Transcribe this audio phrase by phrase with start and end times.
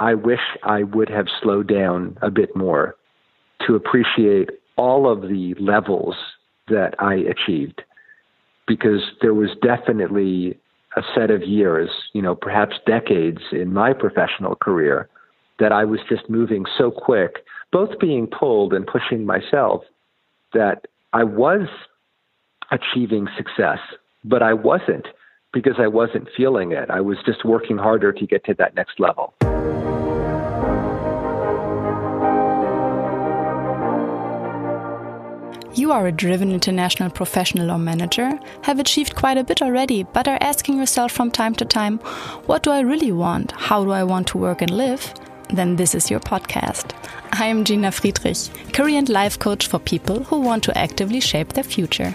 [0.00, 2.96] I wish I would have slowed down a bit more
[3.66, 6.16] to appreciate all of the levels
[6.68, 7.82] that I achieved.
[8.66, 10.58] Because there was definitely
[10.96, 15.08] a set of years, you know, perhaps decades in my professional career
[15.58, 19.82] that I was just moving so quick, both being pulled and pushing myself,
[20.54, 21.68] that I was
[22.70, 23.78] achieving success,
[24.24, 25.06] but I wasn't
[25.52, 26.90] because I wasn't feeling it.
[26.90, 29.34] I was just working harder to get to that next level.
[35.72, 40.28] You are a driven international professional or manager, have achieved quite a bit already, but
[40.28, 41.98] are asking yourself from time to time,
[42.46, 43.52] what do I really want?
[43.52, 45.14] How do I want to work and live?
[45.48, 46.92] Then this is your podcast.
[47.32, 51.54] I am Gina Friedrich, career and life coach for people who want to actively shape
[51.54, 52.14] their future.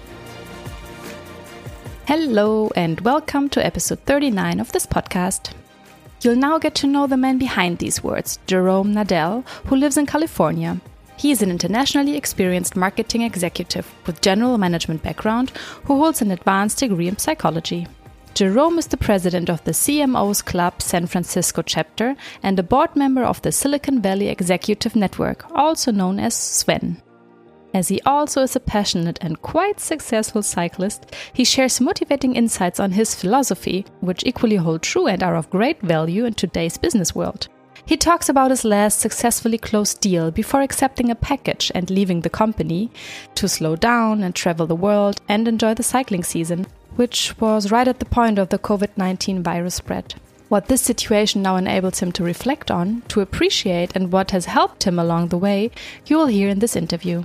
[2.11, 5.53] Hello, and welcome to episode 39 of this podcast.
[6.21, 10.05] You'll now get to know the man behind these words, Jerome Nadel, who lives in
[10.05, 10.81] California.
[11.15, 15.51] He is an internationally experienced marketing executive with general management background
[15.85, 17.87] who holds an advanced degree in psychology.
[18.33, 23.23] Jerome is the president of the CMOs Club San Francisco chapter and a board member
[23.23, 26.97] of the Silicon Valley Executive Network, also known as SVEN.
[27.73, 32.91] As he also is a passionate and quite successful cyclist, he shares motivating insights on
[32.91, 37.47] his philosophy, which equally hold true and are of great value in today's business world.
[37.85, 42.29] He talks about his last successfully closed deal before accepting a package and leaving the
[42.29, 42.91] company
[43.35, 47.87] to slow down and travel the world and enjoy the cycling season, which was right
[47.87, 50.13] at the point of the COVID 19 virus spread.
[50.49, 54.83] What this situation now enables him to reflect on, to appreciate, and what has helped
[54.83, 55.71] him along the way,
[56.05, 57.23] you will hear in this interview.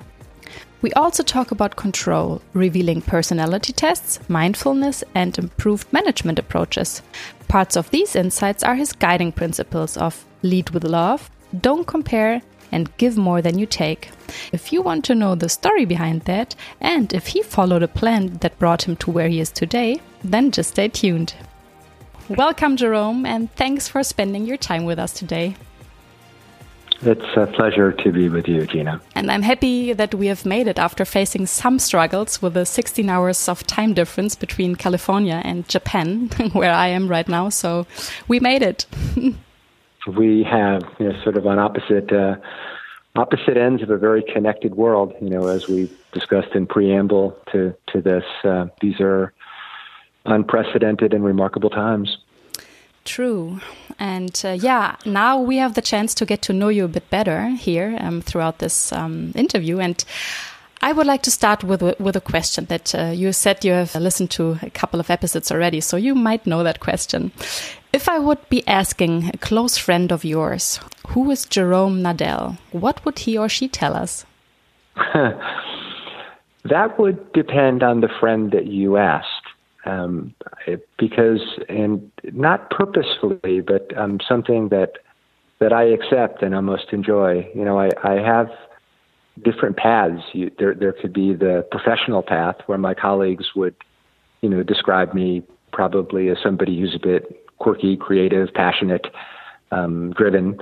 [0.83, 7.03] We also talk about control, revealing personality tests, mindfulness, and improved management approaches.
[7.49, 12.43] Parts of these insights are his guiding principles of lead with love, don't compare,
[12.73, 14.11] and give more than you take.
[14.53, 18.35] If you want to know the story behind that, and if he followed a plan
[18.41, 21.35] that brought him to where he is today, then just stay tuned.
[22.29, 25.57] Welcome, Jerome, and thanks for spending your time with us today.
[27.03, 29.01] It's a pleasure to be with you, Gina.
[29.15, 33.09] And I'm happy that we have made it after facing some struggles with the 16
[33.09, 37.51] hours of time difference between California and Japan, where I am right now.
[37.51, 37.87] So
[38.29, 38.87] we made it.
[40.07, 42.37] we have you know, sort of on opposite uh,
[43.15, 45.13] opposite ends of a very connected world.
[45.21, 49.33] You know, as we discussed in preamble to to this, uh, these are
[50.25, 52.17] unprecedented and remarkable times.
[53.07, 53.61] True.
[53.99, 57.09] And uh, yeah, now we have the chance to get to know you a bit
[57.09, 59.79] better here um, throughout this um, interview.
[59.79, 60.05] And
[60.83, 63.73] I would like to start with a, with a question that uh, you said you
[63.73, 67.33] have listened to a couple of episodes already, so you might know that question.
[67.93, 73.05] If I would be asking a close friend of yours, who is Jerome Nadel, what
[73.05, 74.27] would he or she tell us?
[76.65, 79.46] that would depend on the friend that you asked
[79.87, 80.35] um,
[80.99, 84.95] because and not purposefully, but um, something that
[85.59, 87.49] that I accept and almost enjoy.
[87.55, 88.49] You know, I, I have
[89.43, 90.23] different paths.
[90.33, 93.77] You, there there could be the professional path where my colleagues would,
[94.43, 95.43] you know, describe me
[95.73, 99.07] probably as somebody who's a bit quirky, creative, passionate,
[99.71, 100.59] um, driven.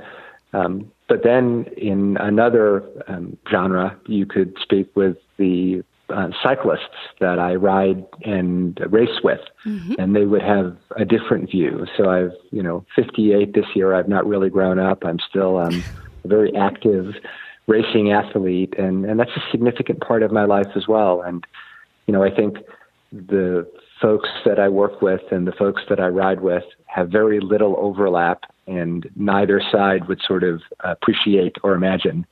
[0.53, 7.39] Um, but then in another um, genre, you could speak with the uh, cyclists that
[7.39, 9.93] I ride and race with, mm-hmm.
[9.97, 11.85] and they would have a different view.
[11.97, 13.93] So I've, you know, 58 this year.
[13.93, 15.03] I've not really grown up.
[15.03, 15.83] I'm still um,
[16.23, 17.15] a very active
[17.67, 21.21] racing athlete, and and that's a significant part of my life as well.
[21.21, 21.45] And
[22.07, 22.57] you know, I think
[23.11, 23.67] the
[24.01, 27.75] folks that I work with and the folks that I ride with have very little
[27.77, 32.25] overlap, and neither side would sort of appreciate or imagine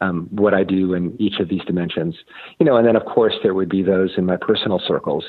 [0.00, 2.16] um, what I do in each of these dimensions.
[2.58, 5.24] You know, and then of course there would be those in my personal circles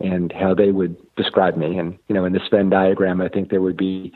[0.00, 1.78] and how they would describe me.
[1.78, 4.12] And you know, in this Venn diagram, I think there would be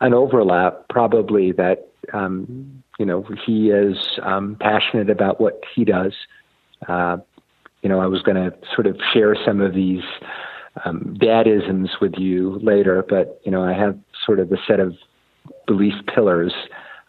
[0.00, 6.12] an overlap, probably that um, you know he is um, passionate about what he does.
[6.86, 7.18] Uh,
[7.82, 10.02] you know, I was going to sort of share some of these
[10.84, 14.94] um, dadisms with you later, but you know, I have sort of a set of
[15.66, 16.52] belief pillars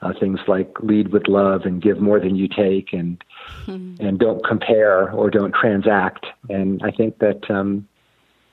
[0.01, 3.23] uh, things like lead with love and give more than you take, and
[3.65, 4.05] mm-hmm.
[4.05, 6.25] and don't compare or don't transact.
[6.49, 7.87] And I think that um,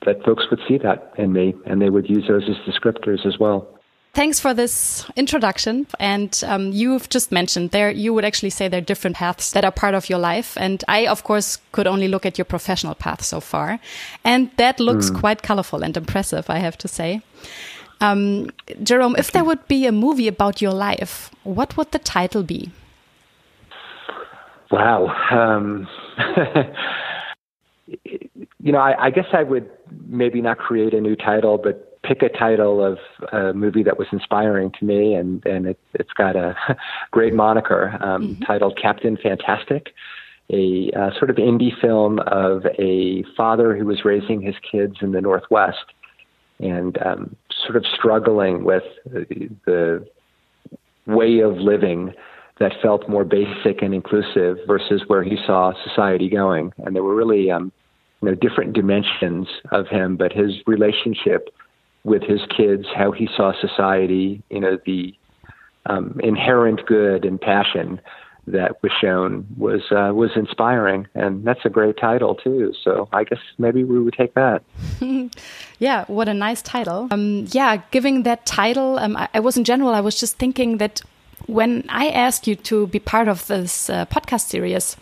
[0.04, 3.38] that folks would see that in me, and they would use those as descriptors as
[3.38, 3.68] well.
[4.16, 5.86] Thanks for this introduction.
[6.00, 9.62] And um, you've just mentioned there, you would actually say there are different paths that
[9.62, 10.56] are part of your life.
[10.56, 13.78] And I, of course, could only look at your professional path so far.
[14.24, 15.20] And that looks mm.
[15.20, 17.20] quite colorful and impressive, I have to say.
[18.00, 18.50] Um,
[18.82, 22.70] Jerome, if there would be a movie about your life, what would the title be?
[24.70, 25.06] Wow.
[25.30, 25.88] Um,
[27.86, 29.70] you know, I, I guess I would
[30.06, 32.98] maybe not create a new title, but pick a title of
[33.32, 36.56] a movie that was inspiring to me, and and it, has got a
[37.10, 38.42] great moniker um, mm-hmm.
[38.44, 39.88] titled Captain Fantastic,
[40.50, 45.12] a uh, sort of indie film of a father who was raising his kids in
[45.12, 45.92] the Northwest,
[46.58, 48.84] and um, sort of struggling with
[49.66, 50.06] the
[51.06, 52.12] way of living
[52.58, 56.72] that felt more basic and inclusive versus where he saw society going.
[56.78, 57.70] And there were really, um,
[58.22, 61.50] you know, different dimensions of him, but his relationship
[62.04, 65.14] with his kids, how he saw society, you know, the
[65.86, 68.00] um, inherent good and passion
[68.46, 72.72] that was shown was uh, was inspiring, and that's a great title too.
[72.82, 74.62] So I guess maybe we would take that.
[75.78, 77.08] yeah, what a nice title.
[77.10, 79.90] Um, yeah, giving that title, um, I, I was in general.
[79.90, 81.02] I was just thinking that
[81.46, 84.94] when I asked you to be part of this uh, podcast series,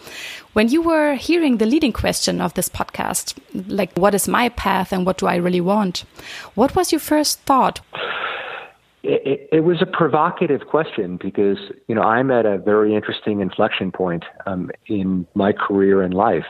[0.52, 3.38] when you were hearing the leading question of this podcast,
[3.68, 6.04] like what is my path and what do I really want,
[6.54, 7.80] what was your first thought?
[9.06, 11.58] It, it, was a provocative question because
[11.88, 16.46] you know I'm at a very interesting inflection point um, in my career and life.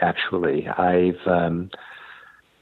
[0.00, 1.70] Actually, I've um,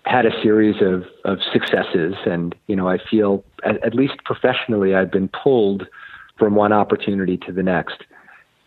[0.05, 4.97] had a series of, of successes, and you know I feel at, at least professionally
[4.97, 5.87] I've been pulled
[6.37, 8.03] from one opportunity to the next.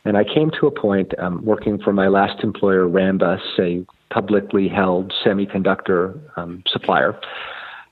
[0.06, 4.70] And I came to a point um, working for my last employer, Rambus, a publicly
[4.70, 7.20] held semiconductor um, supplier,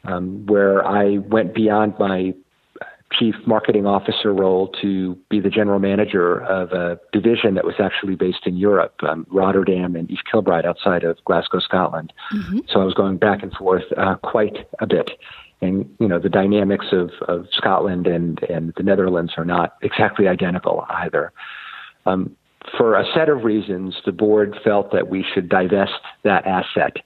[0.06, 2.34] um, where I went beyond my
[3.12, 8.16] chief marketing officer role to be the general manager of a division that was actually
[8.16, 12.12] based in Europe, um, Rotterdam and East Kilbride outside of Glasgow, Scotland.
[12.34, 12.60] Mm-hmm.
[12.70, 15.12] So I was going back and forth uh, quite a bit.
[15.60, 20.28] And you know the dynamics of, of Scotland and, and the Netherlands are not exactly
[20.28, 21.32] identical either.
[22.06, 22.36] Um,
[22.78, 26.98] for a set of reasons, the board felt that we should divest that asset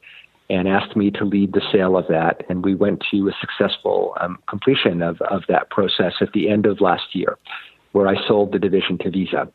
[0.51, 2.43] and asked me to lead the sale of that.
[2.49, 6.65] And we went to a successful um, completion of, of that process at the end
[6.65, 7.37] of last year,
[7.93, 9.47] where I sold the division to Visa.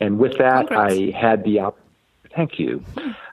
[0.00, 0.94] And with that, Congrats.
[0.94, 1.78] I had the op-
[2.34, 2.84] thank you.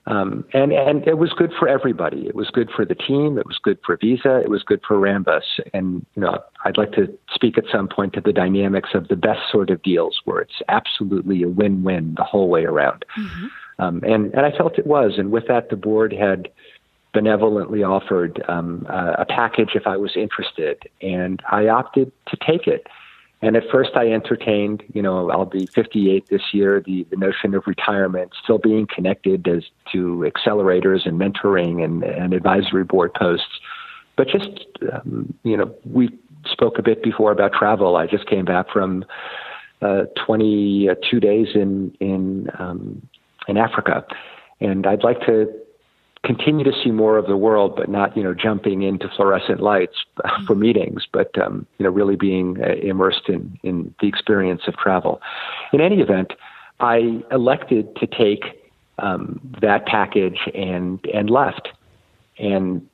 [0.06, 2.28] Um, and and it was good for everybody.
[2.28, 3.38] It was good for the team.
[3.38, 4.40] It was good for Visa.
[4.40, 5.48] It was good for Rambus.
[5.74, 9.16] And you know, I'd like to speak at some point to the dynamics of the
[9.16, 13.06] best sort of deals, where it's absolutely a win-win the whole way around.
[13.18, 13.48] Mm-hmm.
[13.80, 15.14] Um, and and I felt it was.
[15.18, 16.50] And with that, the board had
[17.14, 22.88] benevolently offered um, a package if I was interested, and I opted to take it.
[23.42, 27.54] And at first, I entertained, you know, I'll be 58 this year, the, the notion
[27.54, 33.60] of retirement, still being connected as to accelerators and mentoring and, and advisory board posts.
[34.16, 34.50] But just,
[34.94, 36.10] um, you know, we
[36.46, 37.98] spoke a bit before about travel.
[37.98, 39.04] I just came back from
[39.82, 43.06] uh, 22 days in in um,
[43.50, 44.06] in Africa,
[44.62, 45.54] and I'd like to
[46.24, 50.06] continue to see more of the world, but not you know jumping into fluorescent lights
[50.48, 54.76] for meetings, but um, you know really being uh, immersed in in the experience of
[54.78, 55.22] travel.
[55.72, 56.34] In any event,
[56.80, 58.44] I elected to take
[59.00, 61.70] um, that package and and left,
[62.38, 62.88] and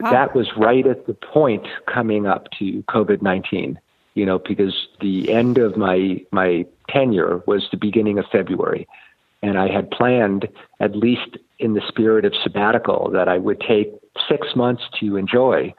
[0.00, 0.10] wow.
[0.10, 3.78] that was right at the point coming up to COVID nineteen.
[4.14, 8.86] You know, because the end of my my tenure was the beginning of February
[9.44, 10.48] and I had planned,
[10.80, 13.92] at least in the spirit of sabbatical, that I would take
[14.28, 15.74] six months to enjoy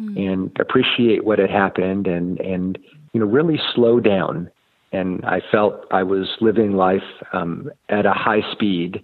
[0.00, 0.32] mm.
[0.32, 2.78] and appreciate what had happened and, and,
[3.12, 4.50] you know, really slow down.
[4.92, 9.02] And I felt I was living life um, at a high speed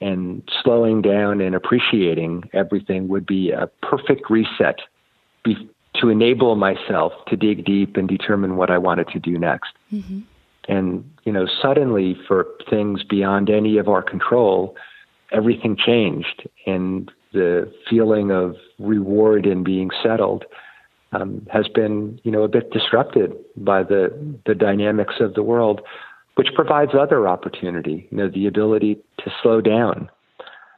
[0.00, 4.78] and slowing down and appreciating everything would be a perfect reset
[5.44, 5.68] be-
[6.00, 9.72] to enable myself to dig deep and determine what I wanted to do next.
[9.90, 10.20] Mm-hmm.
[10.68, 14.76] And, you know, suddenly for things beyond any of our control,
[15.32, 16.48] everything changed.
[16.66, 20.44] And the feeling of reward in being settled
[21.12, 25.80] um, has been, you know, a bit disrupted by the, the dynamics of the world,
[26.34, 30.10] which provides other opportunity, you know, the ability to slow down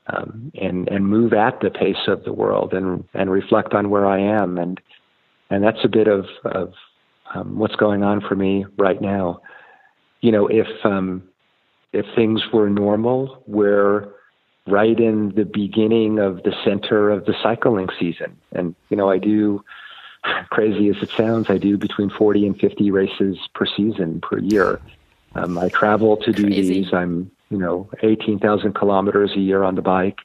[0.08, 4.06] um, and, and move at the pace of the world and, and reflect on where
[4.06, 4.58] I am.
[4.58, 4.80] And,
[5.50, 6.72] and that's a bit of, of
[7.34, 9.40] um, what's going on for me right now
[10.20, 11.22] you know, if um,
[11.92, 14.08] if things were normal, we're
[14.66, 18.36] right in the beginning of the center of the cycling season.
[18.52, 19.64] And, you know, I do,
[20.50, 24.80] crazy as it sounds, I do between 40 and 50 races per season per year.
[25.34, 26.82] Um, I travel to do Crazy.
[26.82, 26.92] these.
[26.92, 30.18] I'm, you know, 18,000 kilometers a year on the bike.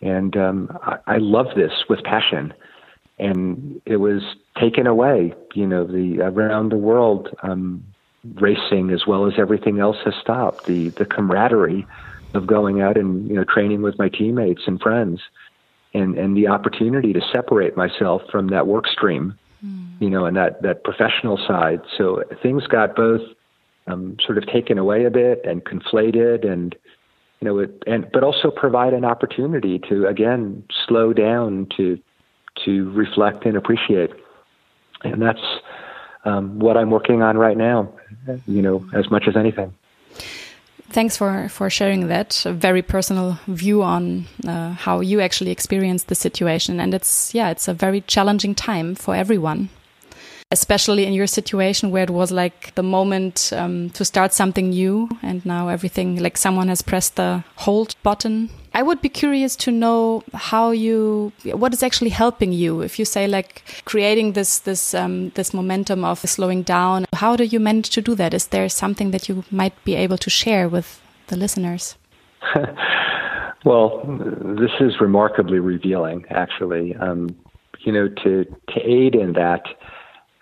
[0.00, 2.52] And um, I, I love this with passion.
[3.18, 4.22] And it was
[4.58, 7.84] taken away, you know, the around the world, um,
[8.34, 10.66] racing as well as everything else has stopped.
[10.66, 11.86] The the camaraderie
[12.34, 15.20] of going out and you know training with my teammates and friends,
[15.92, 19.38] and and the opportunity to separate myself from that work stream,
[20.00, 21.80] you know, and that that professional side.
[21.96, 23.22] So things got both
[23.86, 26.74] um, sort of taken away a bit and conflated, and
[27.40, 31.98] you know, it, and but also provide an opportunity to again slow down to
[32.64, 34.10] to reflect and appreciate,
[35.02, 35.40] and that's
[36.24, 37.92] um, what I'm working on right now.
[38.46, 39.74] You know, as much as anything.
[40.90, 46.06] Thanks for, for sharing that a very personal view on uh, how you actually experienced
[46.06, 46.78] the situation.
[46.78, 49.70] And it's, yeah, it's a very challenging time for everyone,
[50.54, 55.08] especially in your situation where it was like the moment um, to start something new.
[55.22, 58.50] And now everything, like someone has pressed the hold button.
[58.72, 61.32] I would be curious to know how you,
[61.62, 62.80] what is actually helping you.
[62.80, 67.44] If you say like creating this, this, um, this momentum of slowing down, how do
[67.44, 68.32] you manage to do that?
[68.32, 71.96] Is there something that you might be able to share with the listeners?
[73.64, 74.02] well,
[74.60, 76.94] this is remarkably revealing, actually.
[76.96, 77.36] Um,
[77.84, 79.62] you know, to to aid in that,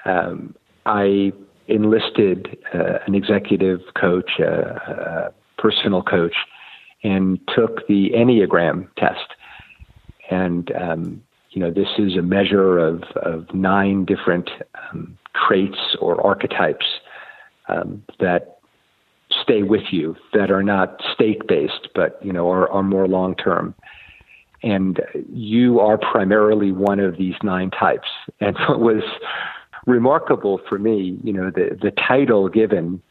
[0.04, 0.54] um,
[0.86, 1.32] I
[1.68, 6.34] enlisted uh, an executive coach, a, a personal coach,
[7.02, 9.34] and took the Enneagram test.
[10.30, 14.50] And um, you know, this is a measure of of nine different
[14.90, 16.86] um, traits or archetypes
[17.68, 18.58] um, that
[19.42, 23.34] stay with you that are not state based, but you know are, are more long
[23.34, 23.74] term.
[24.64, 25.00] And
[25.32, 28.08] you are primarily one of these nine types.
[28.40, 29.02] And what was
[29.86, 33.02] remarkable for me, you know, the the title given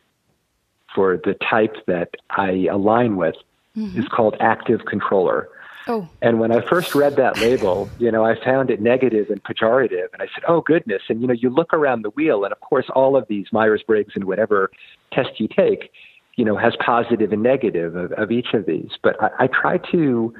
[0.93, 3.35] for the type that I align with
[3.77, 3.99] mm-hmm.
[3.99, 5.49] is called active controller.
[5.87, 6.07] Oh.
[6.21, 10.07] And when I first read that label, you know, I found it negative and pejorative.
[10.13, 11.01] And I said, oh, goodness.
[11.09, 13.81] And, you know, you look around the wheel, and of course, all of these Myers
[13.87, 14.69] Briggs and whatever
[15.11, 15.91] test you take,
[16.35, 18.91] you know, has positive and negative of, of each of these.
[19.01, 20.33] But I, I try to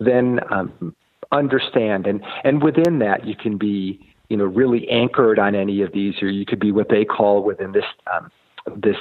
[0.00, 0.96] then um,
[1.30, 5.92] understand, and, and within that, you can be, you know, really anchored on any of
[5.92, 8.30] these, or you could be what they call within this um,
[8.76, 8.96] this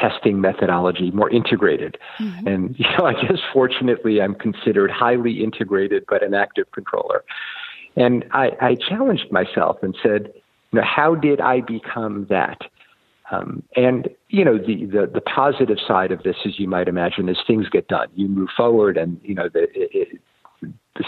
[0.00, 1.98] testing methodology more integrated.
[2.18, 2.46] Mm-hmm.
[2.46, 7.24] And you know, I guess fortunately, I'm considered highly integrated, but an active controller.
[7.96, 10.32] And I, I challenged myself and said,
[10.72, 12.58] you know, how did I become that?
[13.30, 17.28] Um, and you know, the, the the positive side of this, as you might imagine,
[17.28, 18.08] is things get done.
[18.14, 20.18] You move forward, and you know, the, it, the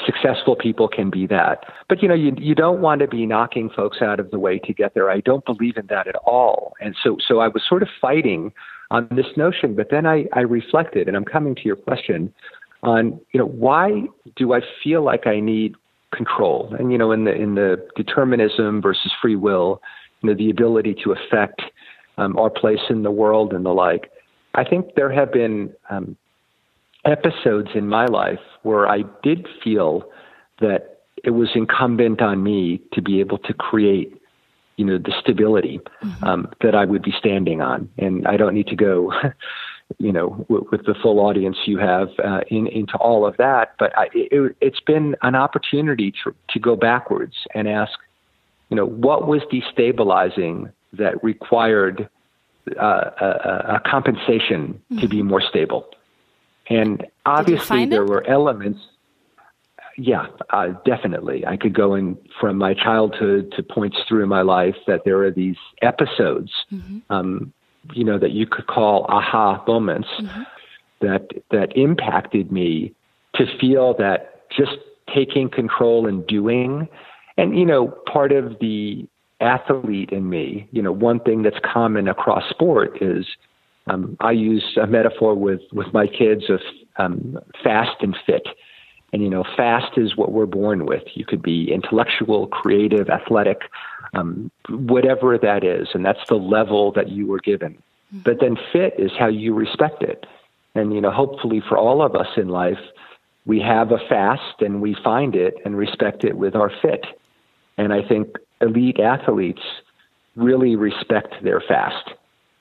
[0.06, 1.64] successful people can be that.
[1.88, 4.58] But you know, you you don't want to be knocking folks out of the way
[4.60, 5.10] to get there.
[5.10, 6.74] I don't believe in that at all.
[6.80, 8.52] And so so I was sort of fighting
[8.90, 12.32] on this notion, but then I, I reflected, and I'm coming to your question
[12.82, 14.04] on, you know, why
[14.36, 15.74] do I feel like I need
[16.12, 16.74] control?
[16.78, 19.82] And you know, in the in the determinism versus free will,
[20.22, 21.62] you know, the ability to affect
[22.16, 24.10] um, our place in the world and the like.
[24.54, 26.16] I think there have been um,
[27.04, 30.10] episodes in my life where I did feel
[30.60, 34.20] that it was incumbent on me to be able to create,
[34.76, 36.24] you know, the stability mm-hmm.
[36.24, 37.88] um, that I would be standing on.
[37.98, 39.12] And I don't need to go,
[39.98, 43.74] you know, w- with the full audience you have uh, in, into all of that.
[43.78, 47.92] But I, it, it's been an opportunity to, to go backwards and ask,
[48.70, 52.08] you know, what was destabilizing that required
[52.80, 53.26] uh, a,
[53.76, 54.98] a, compensation mm-hmm.
[54.98, 55.28] to be mm-hmm.
[55.28, 55.86] more stable?
[56.68, 58.08] And obviously, there it?
[58.08, 58.80] were elements.
[59.96, 61.46] Yeah, uh, definitely.
[61.46, 65.30] I could go in from my childhood to points through my life that there are
[65.30, 66.98] these episodes, mm-hmm.
[67.10, 67.52] um,
[67.92, 70.42] you know, that you could call aha moments mm-hmm.
[71.00, 72.92] that that impacted me
[73.36, 74.78] to feel that just
[75.14, 76.88] taking control and doing,
[77.36, 79.06] and you know, part of the
[79.40, 83.26] athlete in me, you know, one thing that's common across sport is
[83.86, 86.60] um, I use a metaphor with, with my kids of
[86.96, 88.46] um, fast and fit.
[89.12, 91.04] And, you know, fast is what we're born with.
[91.14, 93.62] You could be intellectual, creative, athletic,
[94.14, 95.88] um, whatever that is.
[95.94, 97.74] And that's the level that you were given.
[97.74, 98.18] Mm-hmm.
[98.24, 100.26] But then fit is how you respect it.
[100.74, 102.80] And, you know, hopefully for all of us in life,
[103.46, 107.06] we have a fast and we find it and respect it with our fit.
[107.76, 109.62] And I think elite athletes
[110.34, 112.10] really respect their fast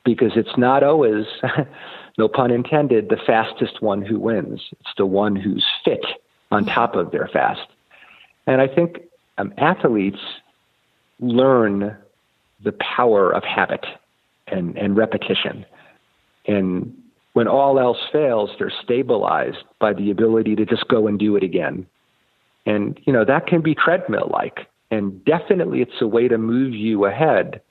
[0.06, 1.26] because it's not always,
[2.18, 4.62] no pun intended, the fastest one who wins.
[4.80, 6.06] It's the one who's fit
[6.52, 7.68] on top of their fast.
[8.46, 9.00] And I think
[9.38, 10.20] um, athletes
[11.20, 11.98] learn
[12.64, 13.86] the power of habit
[14.48, 15.66] and, and repetition.
[16.48, 16.96] And
[17.34, 21.44] when all else fails, they're stabilized by the ability to just go and do it
[21.44, 21.86] again.
[22.66, 24.68] And, you know, that can be treadmill like.
[24.92, 27.62] And definitely it's a way to move you ahead.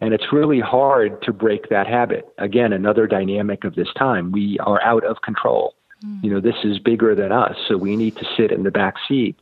[0.00, 2.28] And it's really hard to break that habit.
[2.38, 4.30] Again, another dynamic of this time.
[4.30, 5.74] We are out of control.
[6.04, 6.22] Mm.
[6.22, 7.56] You know, this is bigger than us.
[7.66, 9.36] So we need to sit in the back seat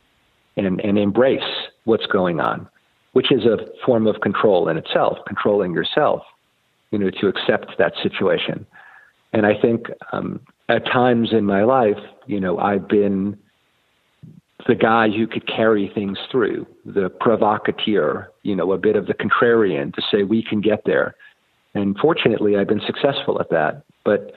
[0.55, 1.43] and, and embrace
[1.83, 2.67] what's going on,
[3.11, 6.23] which is a form of control in itself, controlling yourself,
[6.91, 8.65] you know, to accept that situation.
[9.33, 13.37] And I think um, at times in my life, you know, I've been
[14.67, 19.13] the guy who could carry things through, the provocateur, you know, a bit of the
[19.13, 21.15] contrarian to say we can get there.
[21.75, 23.83] And fortunately, I've been successful at that.
[24.03, 24.31] But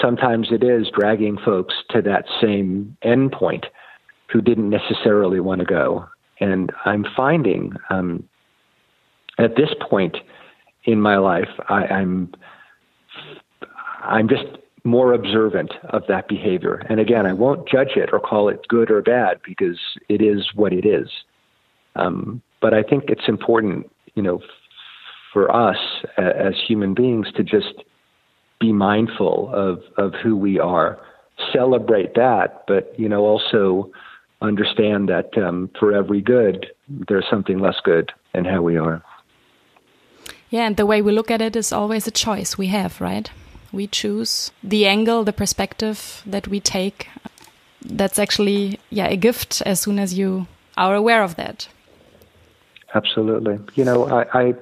[0.00, 3.66] sometimes it is dragging folks to that same endpoint
[4.32, 6.08] who didn't necessarily want to go.
[6.40, 8.28] And I'm finding um,
[9.38, 10.16] at this point
[10.84, 12.32] in my life, I, I'm
[14.02, 14.44] I'm just
[14.84, 16.82] more observant of that behavior.
[16.88, 20.54] And again, I won't judge it or call it good or bad because it is
[20.54, 21.08] what it is.
[21.96, 24.40] Um, but I think it's important, you know,
[25.32, 25.76] for us
[26.16, 27.74] as human beings to just
[28.60, 30.98] be mindful of, of who we are,
[31.52, 33.90] celebrate that, but, you know, also
[34.40, 39.02] understand that um, for every good, there's something less good in how we are.
[40.50, 43.30] Yeah, and the way we look at it is always a choice we have, right?
[43.72, 47.08] We choose the angle, the perspective that we take.
[47.84, 50.46] That's actually yeah a gift as soon as you
[50.76, 51.68] are aware of that.
[52.94, 53.58] Absolutely.
[53.74, 54.54] You know, I, I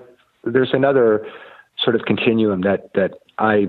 [0.44, 1.26] there's another
[1.78, 3.68] sort of continuum that that I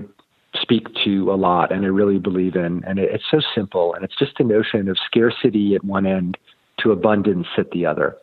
[0.54, 4.04] speak to a lot and I really believe in, and it, it's so simple, and
[4.04, 6.36] it's just a notion of scarcity at one end
[6.80, 8.16] to abundance at the other.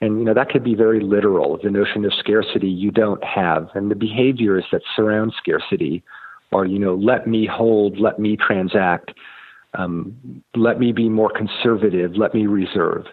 [0.00, 1.58] And you know that could be very literal.
[1.62, 6.02] The notion of scarcity you don't have, and the behaviors that surround scarcity
[6.52, 9.12] or you know let me hold let me transact
[9.74, 13.06] um, let me be more conservative let me reserve.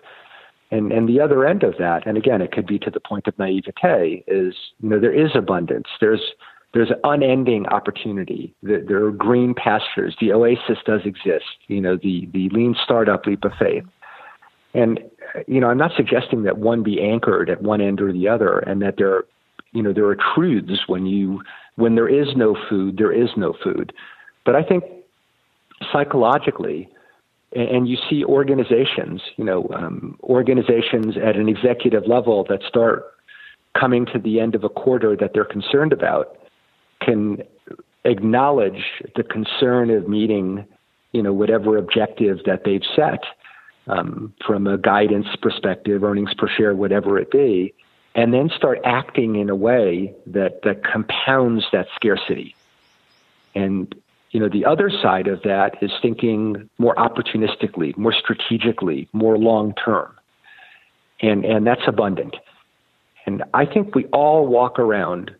[0.69, 3.28] And and the other end of that and again it could be to the point
[3.28, 5.88] of naivete is you know there is abundance.
[6.02, 6.21] There's
[6.73, 8.54] there's unending opportunity.
[8.62, 10.15] There are green pastures.
[10.19, 13.86] The oasis does exist you know the the lean startup leap of faith.
[14.73, 15.00] And
[15.47, 18.60] you know i'm not suggesting that one be anchored at one end or the other
[18.60, 19.26] and that there are,
[19.73, 21.41] you know there are truths when you
[21.78, 23.94] when there is no food, there is no food.
[24.46, 24.84] But I think
[25.92, 26.90] psychologically,
[27.56, 33.06] and you see organizations, you know, um, organizations at an executive level that start
[33.80, 36.38] coming to the end of a quarter that they're concerned about
[37.02, 37.38] can
[38.06, 38.84] acknowledge
[39.16, 40.66] the concern of meeting,
[41.12, 43.24] you know, whatever objective that they've set
[43.88, 47.74] um, from a guidance perspective, earnings per share, whatever it be,
[48.17, 52.56] and then start acting in a way that, that compounds that scarcity.
[53.56, 53.95] And
[54.32, 59.73] you know, the other side of that is thinking more opportunistically, more strategically, more long
[59.73, 60.13] term.
[61.21, 62.36] And and that's abundant.
[63.25, 65.32] And I think we all walk around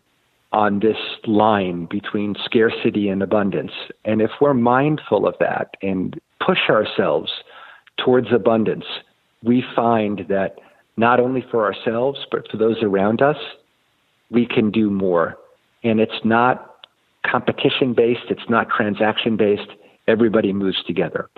[0.52, 3.74] on this line between scarcity and abundance.
[4.06, 7.32] And if we're mindful of that and push ourselves
[7.98, 8.86] towards abundance,
[9.44, 10.58] we find that
[10.98, 13.38] not only for ourselves, but for those around us,
[14.30, 15.38] we can do more.
[15.84, 16.86] And it's not
[17.26, 19.70] competition based, it's not transaction based.
[20.08, 21.30] Everybody moves together.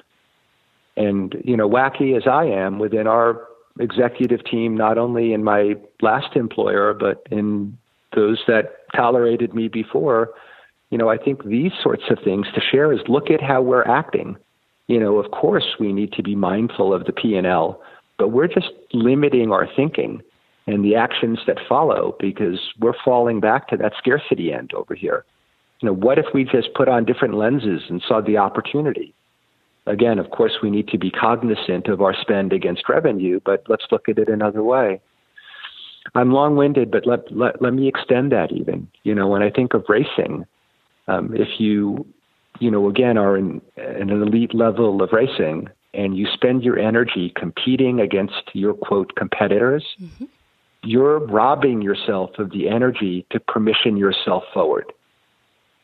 [0.96, 3.48] And, you know, wacky as I am within our
[3.80, 7.78] executive team, not only in my last employer, but in
[8.16, 10.32] those that tolerated me before,
[10.90, 13.84] you know, I think these sorts of things to share is look at how we're
[13.84, 14.38] acting.
[14.88, 17.82] You know, of course we need to be mindful of the P and L
[18.20, 20.22] but we're just limiting our thinking
[20.68, 25.26] and the actions that follow because we're falling back to that scarcity end over here.
[25.80, 29.16] You know, what if we just put on different lenses and saw the opportunity?
[29.88, 33.86] Again, of course, we need to be cognizant of our spend against revenue, but let's
[33.90, 35.02] look at it another way.
[36.14, 38.88] I'm long winded, but let, let, let me extend that even.
[39.04, 40.46] You know, when I think of racing,
[41.08, 42.06] um, if you,
[42.60, 46.78] you know, again, are in, in an elite level of racing, and you spend your
[46.78, 50.26] energy competing against your quote competitors, mm-hmm.
[50.84, 54.92] you're robbing yourself of the energy to permission yourself forward.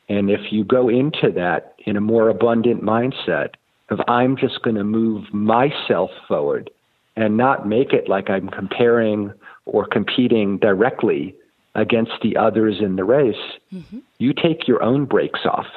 [0.07, 3.55] And if you go into that in a more abundant mindset
[3.89, 6.69] of I'm just going to move myself forward
[7.15, 9.33] and not make it like I'm comparing
[9.65, 11.35] or competing directly
[11.73, 13.35] against the others in the race,
[13.73, 13.99] mm-hmm.
[14.19, 15.67] you take your own brakes off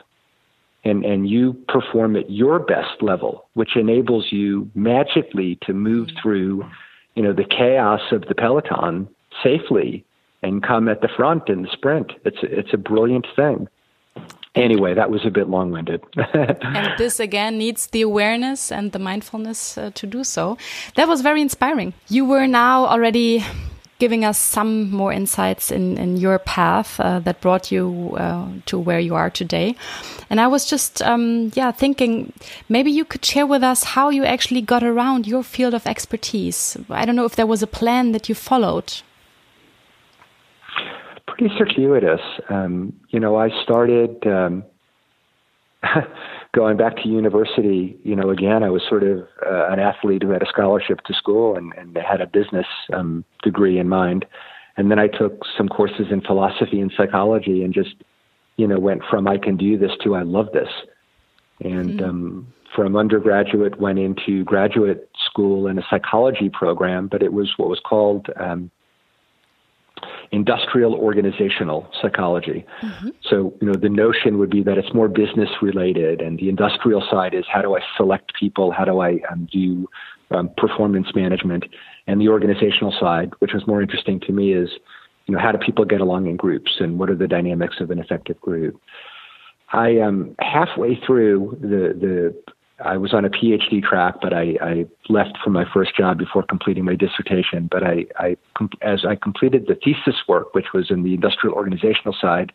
[0.84, 6.64] and, and you perform at your best level, which enables you magically to move through,
[7.14, 9.08] you know, the chaos of the peloton
[9.42, 10.04] safely
[10.42, 12.12] and come at the front in the sprint.
[12.24, 13.68] It's it's a brilliant thing.
[14.54, 16.02] Anyway, that was a bit long winded.
[16.34, 20.56] and this again needs the awareness and the mindfulness uh, to do so.
[20.96, 21.94] That was very inspiring.
[22.08, 23.44] You were now already
[23.98, 28.78] giving us some more insights in, in your path uh, that brought you uh, to
[28.78, 29.74] where you are today.
[30.30, 32.32] And I was just, um, yeah, thinking
[32.68, 36.76] maybe you could share with us how you actually got around your field of expertise.
[36.88, 39.02] I don't know if there was a plan that you followed.
[41.26, 42.20] Pretty circuitous.
[42.48, 44.26] Um, you know, I started.
[44.26, 44.64] Um,
[46.54, 50.30] going back to university, you know, again, I was sort of uh, an athlete who
[50.30, 54.24] had a scholarship to school and, and had a business um, degree in mind.
[54.76, 57.94] And then I took some courses in philosophy and psychology and just,
[58.56, 60.68] you know, went from I can do this to I love this.
[61.60, 62.04] And mm-hmm.
[62.04, 67.68] um, from undergraduate, went into graduate school in a psychology program, but it was what
[67.68, 68.70] was called um,
[70.30, 72.64] industrial organizational psychology.
[72.82, 73.08] Mm-hmm.
[73.22, 77.02] So, you know, the notion would be that it's more business related, and the industrial
[77.10, 79.88] side is how do I select people, how do I um, do
[80.30, 81.64] um, performance management,
[82.06, 84.70] and the organizational side, which was more interesting to me, is
[85.26, 87.90] you know how do people get along in groups, and what are the dynamics of
[87.90, 88.80] an effective group.
[89.72, 92.34] I am um, halfway through the the
[92.84, 96.44] I was on a PhD track, but I, I left for my first job before
[96.44, 97.68] completing my dissertation.
[97.70, 98.36] But I, I,
[98.82, 102.52] as I completed the thesis work, which was in the industrial organizational side,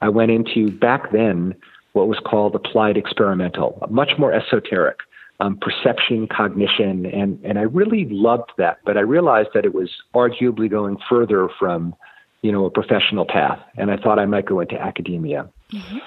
[0.00, 1.54] I went into back then
[1.92, 4.98] what was called applied experimental, much more esoteric,
[5.40, 8.78] um, perception, cognition, and and I really loved that.
[8.84, 11.94] But I realized that it was arguably going further from,
[12.42, 15.48] you know, a professional path, and I thought I might go into academia.
[15.72, 15.98] Mm-hmm.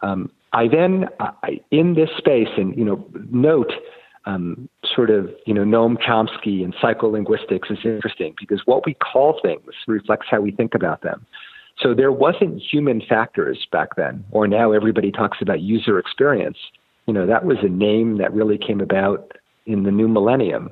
[0.00, 3.72] Um, I then, I, in this space, and you know, note
[4.24, 9.40] um, sort of, you know, Noam Chomsky and psycholinguistics is interesting because what we call
[9.42, 11.26] things reflects how we think about them.
[11.80, 16.58] So there wasn't human factors back then, or now everybody talks about user experience.
[17.06, 19.32] You know, that was a name that really came about
[19.64, 20.70] in the new millennium,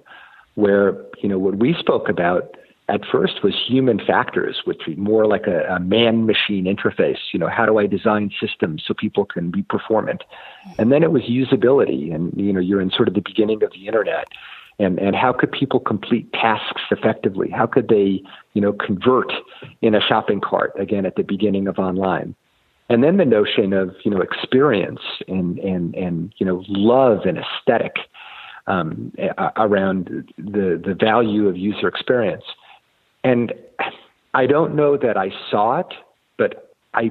[0.57, 2.57] where you know what we spoke about
[2.89, 7.19] at first was human factors, which was more like a, a man-machine interface.
[7.33, 10.23] You know, how do I design systems so people can be performant?
[10.79, 13.73] And then it was usability, and you know, you're in sort of the beginning of
[13.73, 14.29] the internet,
[14.79, 17.51] and and how could people complete tasks effectively?
[17.51, 18.23] How could they,
[18.53, 19.33] you know, convert
[19.83, 22.37] in a shopping cart again at the beginning of online?
[22.89, 27.37] And then the notion of you know experience and and and you know love and
[27.39, 27.97] aesthetic
[28.69, 29.13] um,
[29.57, 32.45] around the the value of user experience.
[33.27, 33.53] And
[34.35, 35.93] I don't know that I saw it,
[36.39, 37.11] but I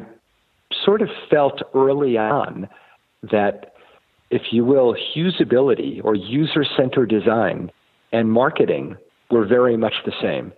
[0.86, 2.70] sort of felt early on
[3.22, 3.74] that,
[4.32, 7.70] if you will, usability or user centered design
[8.14, 8.96] and marketing
[9.30, 10.54] were very much the same.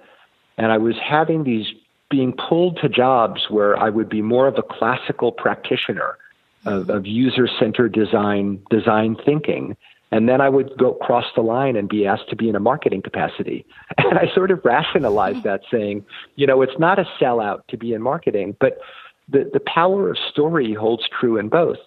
[0.59, 1.65] And I was having these
[2.11, 6.19] being pulled to jobs where I would be more of a classical practitioner
[6.67, 9.75] of, of user centered design, design thinking
[10.11, 12.59] and then I would go cross the line and be asked to be in a
[12.59, 13.65] marketing capacity.
[13.97, 17.93] And I sort of rationalized that saying, you know, it's not a sellout to be
[17.93, 18.77] in marketing, but
[19.27, 21.79] the, the power of story holds true in both.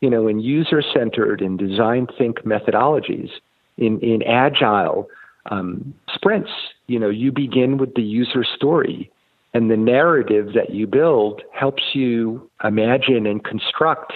[0.00, 3.30] You know, in user centered and design think methodologies,
[3.76, 5.08] in, in agile
[5.50, 6.50] um, sprints,
[6.88, 9.10] you know, you begin with the user story.
[9.52, 14.12] And the narrative that you build helps you imagine and construct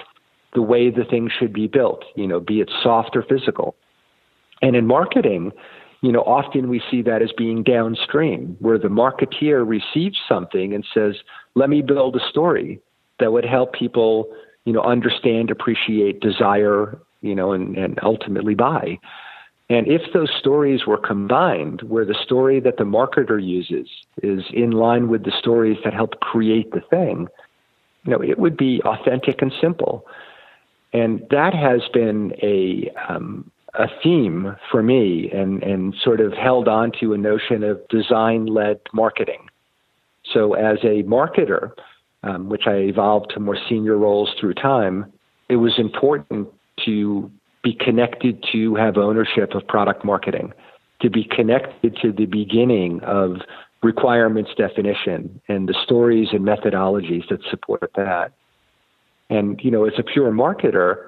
[0.55, 3.75] the way the thing should be built, you know, be it soft or physical.
[4.63, 5.53] And in marketing,
[6.01, 10.85] you know, often we see that as being downstream, where the marketeer receives something and
[10.95, 11.17] says,
[11.55, 12.81] let me build a story
[13.21, 14.33] that would help people,
[14.65, 18.99] you know, understand, appreciate, desire, you know, and, and ultimately buy.
[19.71, 23.89] And if those stories were combined, where the story that the marketer uses
[24.23, 27.29] is in line with the stories that help create the thing,
[28.05, 30.07] you know, it would be authentic and simple.
[30.95, 36.69] And that has been a um, a theme for me and, and sort of held
[36.69, 39.49] on to a notion of design led marketing.
[40.33, 41.73] So, as a marketer,
[42.23, 45.13] um, which I evolved to more senior roles through time,
[45.49, 46.49] it was important
[46.85, 47.31] to
[47.63, 50.53] be connected to have ownership of product marketing,
[51.03, 53.39] to be connected to the beginning of
[53.83, 58.33] requirements definition and the stories and methodologies that support that.
[59.35, 61.07] And, you know, as a pure marketer,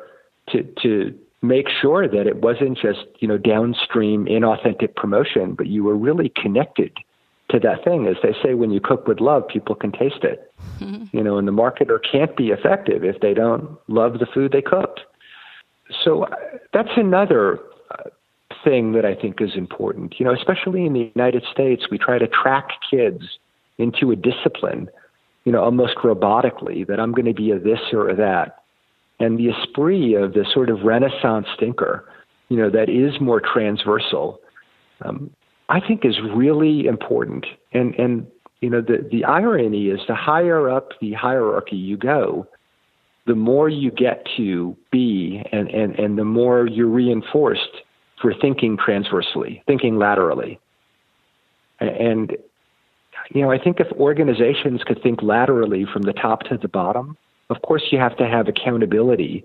[0.50, 5.84] to, to make sure that it wasn't just, you know, downstream inauthentic promotion, but you
[5.84, 6.92] were really connected
[7.50, 10.52] to that thing as they say when you cook with love, people can taste it.
[11.12, 14.60] You know, and the marketer can't be effective if they don't love the food they
[14.60, 15.00] cooked.
[16.04, 16.34] So uh,
[16.74, 17.60] that's another
[17.90, 18.10] uh,
[18.62, 20.18] thing that I think is important.
[20.18, 23.22] You know, especially in the United States, we try to track kids
[23.78, 24.88] into a discipline,
[25.46, 28.64] you know, almost robotically that I'm going to be a this or a that.
[29.20, 32.04] And the esprit of the sort of Renaissance thinker,
[32.48, 34.40] you know, that is more transversal,
[35.02, 35.30] um,
[35.68, 37.46] I think is really important.
[37.72, 38.26] And and
[38.60, 42.46] you know, the the irony is the higher up the hierarchy you go,
[43.26, 47.82] the more you get to be and, and, and the more you're reinforced
[48.20, 50.58] for thinking transversely, thinking laterally.
[51.78, 52.36] And
[53.30, 57.16] you know, I think if organizations could think laterally from the top to the bottom,
[57.50, 59.44] of course you have to have accountability,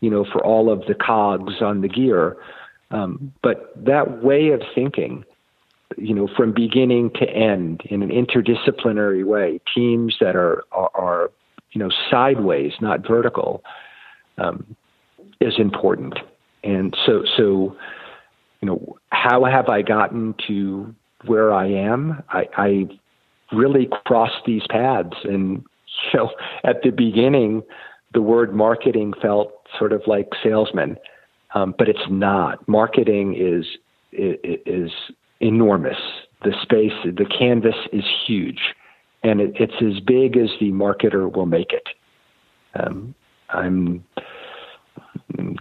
[0.00, 2.36] you know, for all of the cogs on the gear.
[2.90, 5.24] Um, but that way of thinking
[5.96, 11.30] you know, from beginning to end in an interdisciplinary way, teams that are, are, are
[11.72, 13.62] you know, sideways, not vertical,
[14.38, 14.76] um,
[15.40, 16.18] is important.
[16.64, 17.76] And so, so,
[18.60, 22.22] you know, how have I gotten to where I am?
[22.28, 22.88] I, I
[23.52, 25.16] really crossed these paths.
[25.24, 25.64] And,
[26.14, 26.30] know,
[26.64, 27.62] at the beginning,
[28.14, 30.96] the word marketing felt sort of like salesman,
[31.54, 32.66] um, but it's not.
[32.68, 33.66] Marketing is,
[34.12, 34.90] is
[35.40, 35.98] enormous.
[36.42, 38.74] The space, the canvas is huge,
[39.22, 41.88] and it, it's as big as the marketer will make it.
[42.74, 43.14] Um,
[43.48, 44.04] I'm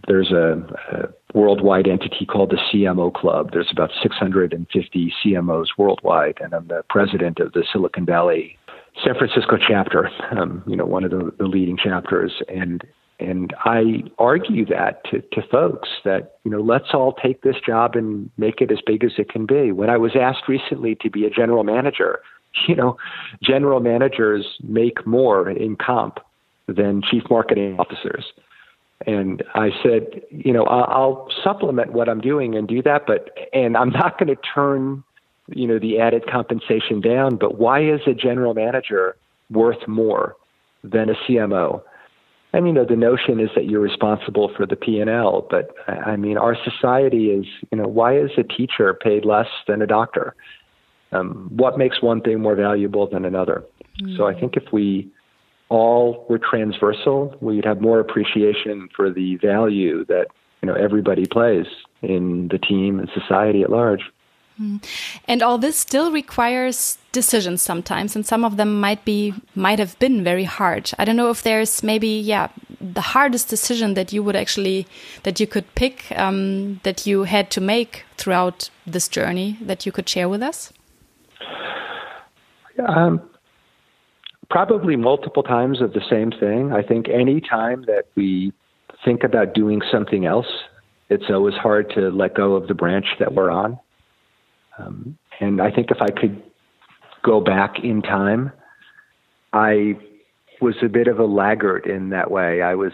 [0.08, 0.62] there's a,
[0.92, 3.50] a, worldwide entity called the CMO Club.
[3.52, 8.58] There's about 650 CMOs worldwide, and I'm the president of the Silicon Valley
[9.04, 10.10] San Francisco chapter.
[10.32, 12.84] Um, you know, one of the, the leading chapters, and
[13.20, 17.96] and I argue that to, to folks that, you know, let's all take this job
[17.96, 19.72] and make it as big as it can be.
[19.72, 22.20] When I was asked recently to be a general manager,
[22.68, 22.98] you know,
[23.42, 26.20] general managers make more in comp
[26.68, 28.26] than chief marketing officers.
[29.06, 33.30] And I said, you know, I'll, I'll supplement what I'm doing and do that, but,
[33.54, 35.04] and I'm not going to turn,
[35.50, 39.18] you know, the added compensation down, but why is a general manager
[39.50, 40.36] worth more
[40.84, 41.82] than a CMO?
[42.56, 46.38] and you know the notion is that you're responsible for the p&l but i mean
[46.38, 50.36] our society is you know why is a teacher paid less than a doctor
[51.12, 53.64] um, what makes one thing more valuable than another
[54.02, 54.16] mm-hmm.
[54.16, 55.12] so i think if we
[55.70, 60.28] all were transversal we'd have more appreciation for the value that
[60.62, 61.66] you know everybody plays
[62.02, 64.02] in the team and society at large
[64.60, 64.82] Mm.
[65.28, 70.00] And all this still requires decisions sometimes, and some of them might be might have
[70.00, 70.92] been very hard.
[70.98, 72.48] I don't know if there's maybe yeah
[72.80, 74.88] the hardest decision that you would actually
[75.24, 79.92] that you could pick um, that you had to make throughout this journey that you
[79.92, 80.72] could share with us.
[82.88, 83.22] Um,
[84.50, 86.72] probably multiple times of the same thing.
[86.72, 88.54] I think any time that we
[89.04, 90.48] think about doing something else,
[91.10, 93.80] it's always hard to let go of the branch that we're on.
[94.78, 96.42] Um, and I think if I could
[97.24, 98.52] go back in time,
[99.54, 99.98] I
[100.62, 102.62] was a bit of a laggard in that way.
[102.62, 102.94] I was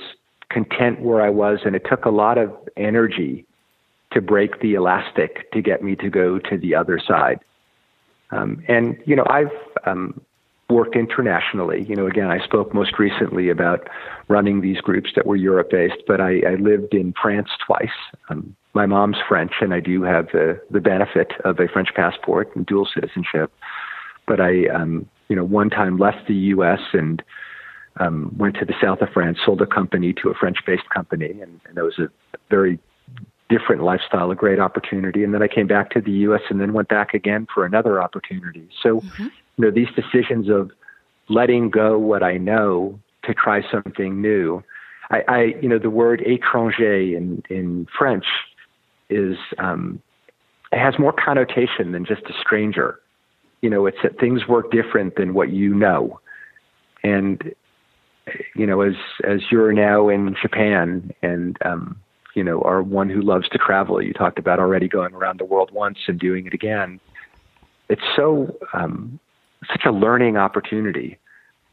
[0.50, 3.46] content where I was, and it took a lot of energy
[4.12, 7.40] to break the elastic to get me to go to the other side.
[8.32, 9.52] Um, and you know, I've
[9.86, 10.22] um,
[10.72, 11.86] worked internationally.
[11.88, 13.88] You know, again, I spoke most recently about
[14.28, 17.90] running these groups that were Europe based, but I, I lived in France twice.
[18.30, 22.56] Um, my mom's French, and I do have the, the benefit of a French passport
[22.56, 23.52] and dual citizenship.
[24.28, 26.80] But I, um, you know, one time left the U.S.
[26.94, 27.22] and
[28.00, 31.60] um, went to the south of France, sold a company to a French-based company, and,
[31.66, 32.08] and that was a
[32.50, 32.80] very
[33.52, 35.24] different lifestyle, a great opportunity.
[35.24, 36.42] And then I came back to the U.S.
[36.50, 38.70] and then went back again for another opportunity.
[38.82, 39.24] So, mm-hmm.
[39.24, 40.72] you know, these decisions of
[41.28, 44.64] letting go what I know to try something new.
[45.10, 48.26] I, I you know, the word étranger in in French
[49.10, 50.02] is um,
[50.72, 53.00] it has more connotation than just a stranger.
[53.62, 56.20] You know, it's that things work different than what you know,
[57.04, 57.54] and
[58.56, 61.98] you know, as as you're now in Japan and um,
[62.34, 64.02] you know are one who loves to travel.
[64.02, 67.00] You talked about already going around the world once and doing it again.
[67.90, 69.20] It's so um,
[69.70, 71.18] such a learning opportunity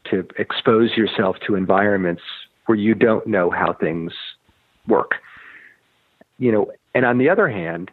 [0.09, 2.21] to expose yourself to environments
[2.65, 4.13] where you don't know how things
[4.87, 5.15] work.
[6.37, 7.91] You know, and on the other hand,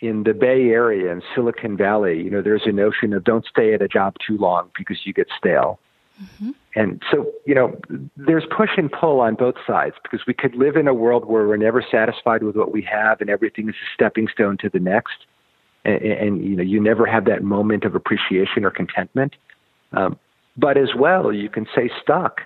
[0.00, 3.72] in the Bay Area and Silicon Valley, you know, there's a notion of don't stay
[3.72, 5.78] at a job too long because you get stale.
[6.22, 6.50] Mm-hmm.
[6.74, 7.78] And so, you know,
[8.16, 11.46] there's push and pull on both sides because we could live in a world where
[11.46, 14.80] we're never satisfied with what we have and everything is a stepping stone to the
[14.80, 15.26] next.
[15.84, 19.36] and, and, you know you never have that moment of appreciation or contentment.
[19.92, 20.18] Um,
[20.56, 22.40] but as well, you can stay stuck,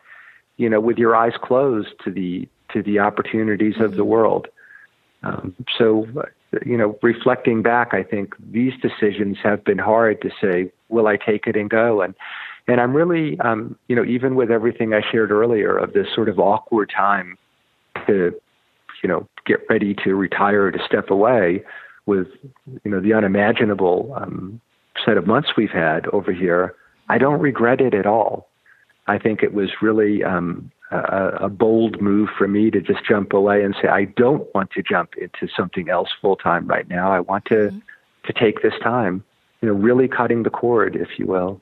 [0.57, 4.47] you know, with your eyes closed to the to the opportunities of the world.
[5.23, 6.07] Um, so,
[6.65, 11.17] you know, reflecting back, I think these decisions have been hard to say, will I
[11.17, 12.01] take it and go?
[12.01, 12.15] And
[12.71, 16.29] and I'm really, um, you know, even with everything I shared earlier of this sort
[16.29, 17.37] of awkward time
[18.07, 18.33] to,
[19.03, 21.65] you know, get ready to retire, to step away,
[22.07, 22.29] with
[22.85, 24.61] you know the unimaginable um,
[25.05, 26.77] set of months we've had over here.
[27.09, 28.49] I don't regret it at all.
[29.09, 33.33] I think it was really um, a, a bold move for me to just jump
[33.33, 37.11] away and say, I don't want to jump into something else full time right now.
[37.11, 37.79] I want to mm-hmm.
[38.27, 39.25] to take this time,
[39.61, 41.61] you know, really cutting the cord, if you will.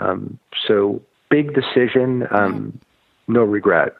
[0.00, 2.78] Um, so big decision, um,
[3.28, 3.94] no regret.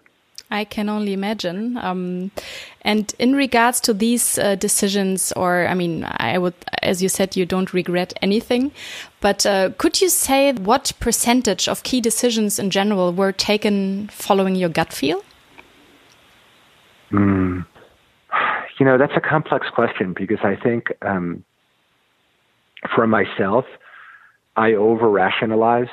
[0.50, 1.76] I can only imagine.
[1.78, 2.32] Um,
[2.82, 7.36] and in regards to these uh, decisions, or I mean, I would, as you said,
[7.36, 8.72] you don't regret anything.
[9.20, 14.56] But uh, could you say what percentage of key decisions in general were taken following
[14.56, 15.22] your gut feel?
[17.12, 17.64] Mm.
[18.78, 21.44] You know, that's a complex question because I think um,
[22.94, 23.66] for myself,
[24.56, 25.88] I over rationalize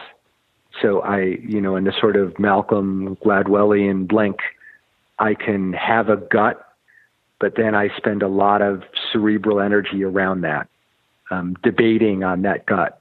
[0.82, 4.38] so I, you know, in the sort of Malcolm Gladwellian blink,
[5.20, 6.63] I can have a gut,
[7.39, 10.67] but then I spend a lot of cerebral energy around that,
[11.32, 13.00] um, debating on that gut.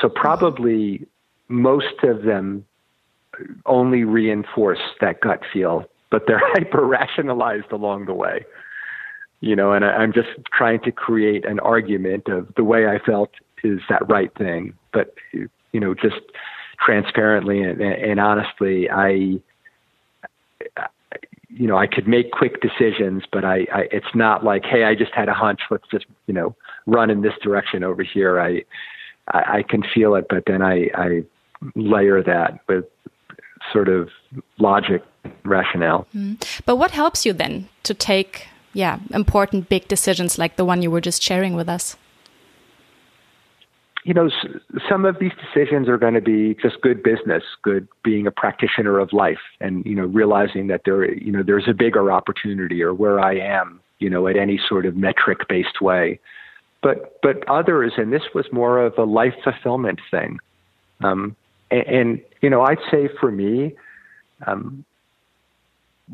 [0.00, 1.06] So probably
[1.48, 2.64] most of them
[3.66, 8.44] only reinforce that gut feel, but they're hyper rationalized along the way.
[9.40, 12.98] You know, and I, I'm just trying to create an argument of the way I
[12.98, 13.30] felt
[13.62, 14.74] is that right thing.
[14.94, 16.22] But, you know, just
[16.84, 19.40] transparently and, and honestly, I,
[21.48, 24.94] you know, I could make quick decisions, but I, I, it's not like, hey, I
[24.94, 25.60] just had a hunch.
[25.70, 28.40] Let's just, you know, run in this direction over here.
[28.40, 28.64] I,
[29.28, 31.22] I, I can feel it, but then I, I
[31.74, 32.84] layer that with
[33.72, 34.08] sort of
[34.58, 35.02] logic,
[35.44, 36.06] rationale.
[36.14, 36.44] Mm.
[36.66, 40.90] But what helps you then to take, yeah, important big decisions like the one you
[40.90, 41.96] were just sharing with us?
[44.04, 44.30] You know,
[44.88, 48.98] some of these decisions are going to be just good business, good being a practitioner
[48.98, 52.92] of life, and you know, realizing that there, you know, there's a bigger opportunity or
[52.92, 56.20] where I am, you know, at any sort of metric-based way.
[56.82, 60.38] But but others, and this was more of a life fulfillment thing.
[61.02, 61.34] Um,
[61.70, 63.74] and, and you know, I'd say for me,
[64.46, 64.84] um,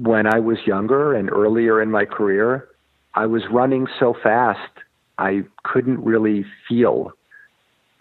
[0.01, 2.69] when I was younger and earlier in my career,
[3.15, 4.71] I was running so fast
[5.19, 7.13] I couldn't really feel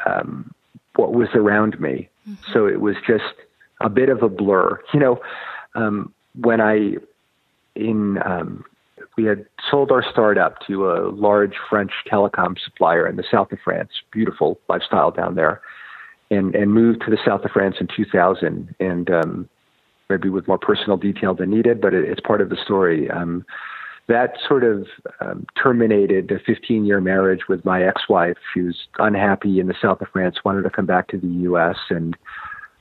[0.05, 0.53] um,
[0.95, 2.09] what was around me.
[2.27, 2.51] Mm-hmm.
[2.53, 3.33] So it was just
[3.81, 4.79] a bit of a blur.
[4.93, 5.19] You know,
[5.75, 6.95] um, when I
[7.75, 8.63] in um,
[9.17, 13.59] we had sold our startup to a large French telecom supplier in the south of
[13.63, 13.91] France.
[14.11, 15.61] Beautiful lifestyle down there,
[16.31, 18.75] and and moved to the south of France in 2000.
[18.79, 19.49] And um,
[20.09, 23.09] maybe with more personal detail than needed, but it, it's part of the story.
[23.09, 23.45] Um,
[24.09, 24.87] that sort of
[25.21, 28.37] um, terminated a 15 year marriage with my ex wife.
[28.53, 31.77] She was unhappy in the south of France, wanted to come back to the U.S.
[31.89, 32.17] And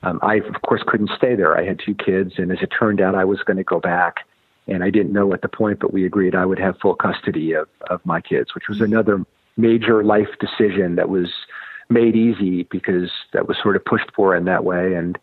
[0.03, 1.57] um, I, of course, couldn't stay there.
[1.57, 4.27] I had two kids, and as it turned out, I was going to go back.
[4.67, 7.53] And I didn't know at the point, but we agreed I would have full custody
[7.53, 9.25] of, of my kids, which was another
[9.57, 11.29] major life decision that was
[11.91, 14.95] made easy because that was sort of pushed for in that way.
[14.95, 15.19] And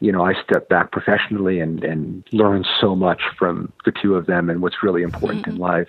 [0.00, 4.26] you know, I stepped back professionally and, and learned so much from the two of
[4.26, 5.56] them and what's really important mm-hmm.
[5.56, 5.88] in life.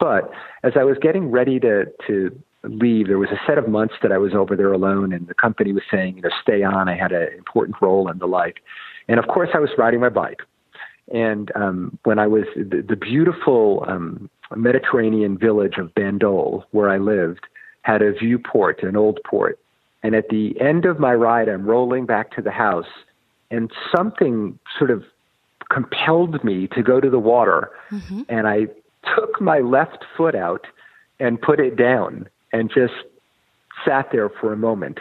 [0.00, 0.30] But
[0.62, 4.12] as I was getting ready to, to leave, there was a set of months that
[4.12, 6.88] I was over there alone and the company was saying, you know, stay on.
[6.88, 8.62] I had an important role and the like.
[9.08, 10.40] And of course I was riding my bike.
[11.12, 16.96] And um, when I was the, the beautiful um, Mediterranean village of Bandol, where I
[16.96, 17.46] lived,
[17.82, 19.58] had a vieux port, an old port.
[20.02, 22.86] And at the end of my ride, I'm rolling back to the house
[23.50, 25.04] and something sort of
[25.70, 27.70] compelled me to go to the water.
[27.90, 28.22] Mm-hmm.
[28.28, 28.66] And I
[29.14, 30.66] took my left foot out
[31.20, 32.94] and put it down and just
[33.84, 35.00] sat there for a moment.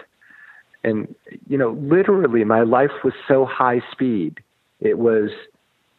[0.84, 1.14] And,
[1.48, 4.40] you know, literally my life was so high speed.
[4.82, 5.30] It was,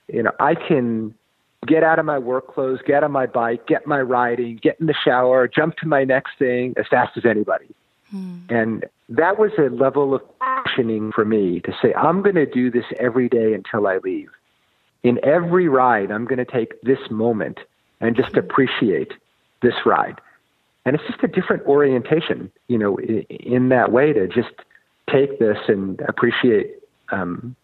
[0.08, 1.14] you know, I can
[1.66, 4.86] get out of my work clothes, get on my bike, get my riding, get in
[4.86, 7.68] the shower, jump to my next thing as fast as anybody.
[8.10, 8.40] Hmm.
[8.50, 12.70] And that was a level of passioning for me to say, I'm going to do
[12.70, 14.30] this every day until I leave.
[15.02, 17.60] In every ride, I'm going to take this moment
[18.00, 19.12] and just appreciate
[19.62, 20.20] this ride.
[20.84, 24.52] And it's just a different orientation, you know, in, that way to just
[25.10, 26.74] take this and appreciate,
[27.10, 27.56] um,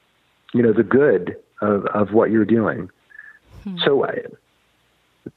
[0.55, 2.91] you know, the good of, of what you're doing.
[3.65, 3.77] Hmm.
[3.85, 4.23] So I,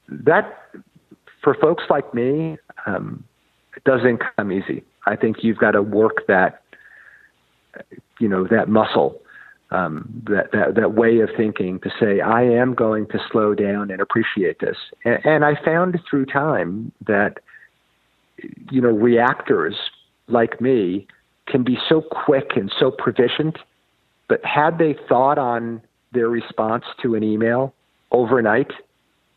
[0.09, 0.69] that,
[1.41, 3.23] for folks like me, um,
[3.85, 4.83] doesn't come easy.
[5.05, 6.61] I think you've got to work that,
[8.19, 9.21] you know, that muscle,
[9.71, 13.89] um, that, that that way of thinking to say, I am going to slow down
[13.89, 14.77] and appreciate this.
[15.03, 17.39] And, and I found through time that,
[18.71, 19.75] you know, reactors
[20.27, 21.07] like me
[21.47, 23.57] can be so quick and so proficient,
[24.27, 25.81] but had they thought on
[26.13, 27.73] their response to an email
[28.11, 28.71] overnight,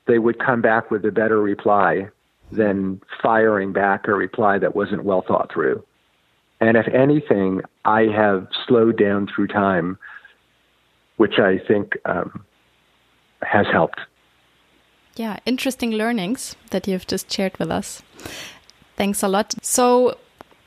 [0.07, 2.09] they would come back with a better reply
[2.53, 5.82] than firing back a reply that wasn't well thought through.
[6.61, 9.98] And if anything, I have slowed down through time,
[11.16, 12.44] which I think um,
[13.42, 14.00] has helped.
[15.16, 18.02] Yeah, interesting learnings that you've just shared with us.
[18.96, 19.54] Thanks a lot.
[19.62, 20.16] So,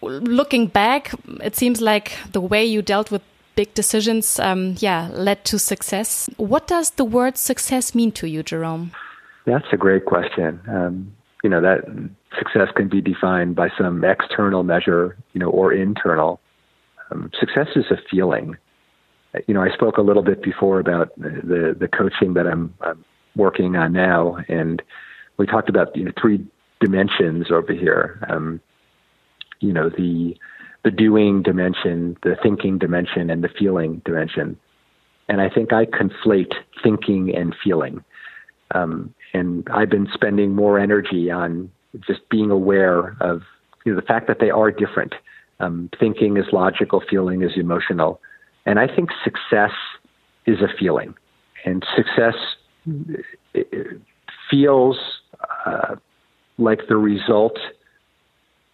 [0.01, 1.11] looking back,
[1.43, 3.21] it seems like the way you dealt with
[3.55, 6.29] big decisions, um, yeah, led to success.
[6.37, 8.91] What does the word success mean to you, Jerome?
[9.45, 10.61] That's a great question.
[10.67, 11.13] Um,
[11.43, 11.79] you know that
[12.37, 16.39] success can be defined by some external measure, you know, or internal.
[17.11, 18.57] Um, success is a feeling.
[19.47, 23.03] You know, I spoke a little bit before about the the coaching that I'm, I'm
[23.35, 24.81] working on now, and
[25.37, 26.45] we talked about you know three
[26.79, 28.23] dimensions over here.
[28.29, 28.59] Um,
[29.59, 30.35] you know, the
[30.83, 34.57] the doing dimension, the thinking dimension, and the feeling dimension.
[35.27, 38.03] And I think I conflate thinking and feeling.
[38.73, 41.71] Um, and I've been spending more energy on
[42.07, 43.41] just being aware of
[43.85, 45.15] you know, the fact that they are different.
[45.59, 48.21] Um, thinking is logical, feeling is emotional.
[48.65, 49.71] And I think success
[50.45, 51.15] is a feeling.
[51.65, 52.35] And success
[54.49, 54.97] feels
[55.65, 55.95] uh,
[56.57, 57.57] like the result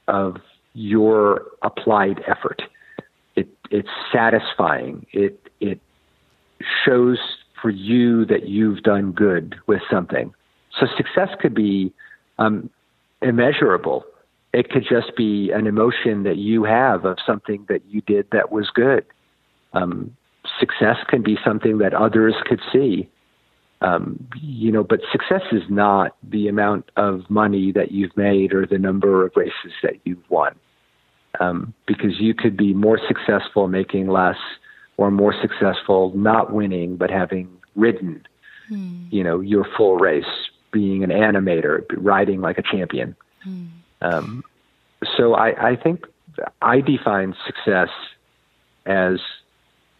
[0.07, 0.38] of
[0.74, 2.61] your applied effort.
[3.36, 5.05] It, it's satisfying.
[5.11, 5.80] It, it
[6.86, 7.18] shows
[7.61, 10.34] for you that you've done good with something.
[10.80, 11.93] So success could be
[12.38, 12.70] um,
[13.22, 14.05] immeasurable.
[14.53, 18.51] It could just be an emotion that you have of something that you did that
[18.51, 19.05] was good.
[19.74, 20.16] Um,
[20.59, 23.09] success can be something that others could see.
[23.82, 28.66] Um, you know, but success is not the amount of money that you've made or
[28.66, 30.55] the number of races that you've won.
[31.41, 34.38] Um, because you could be more successful making less
[34.95, 38.26] or more successful not winning but having ridden,
[38.70, 39.07] hmm.
[39.11, 40.24] you know, your full race
[40.76, 43.16] being an animator, riding like a champion.
[43.48, 43.70] Mm.
[44.02, 44.44] Um,
[45.16, 46.06] so I, I think
[46.62, 47.88] I define success
[48.86, 49.20] as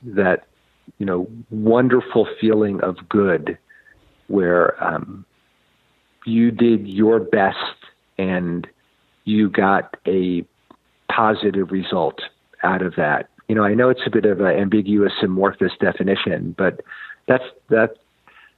[0.04, 0.48] that,
[0.98, 3.58] you know, wonderful feeling of good
[4.28, 5.26] where um,
[6.26, 7.78] you did your best
[8.18, 8.68] and
[9.24, 10.46] you got a
[11.10, 12.20] positive result
[12.64, 13.30] out of that.
[13.48, 16.82] You know, I know it's a bit of an ambiguous, amorphous definition, but
[17.28, 17.96] that's that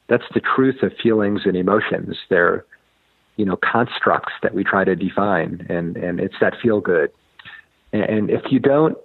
[0.07, 2.17] that's the truth of feelings and emotions.
[2.29, 2.65] They're,
[3.35, 7.11] you know, constructs that we try to define, and and it's that feel good.
[7.93, 8.97] And, and if you don't,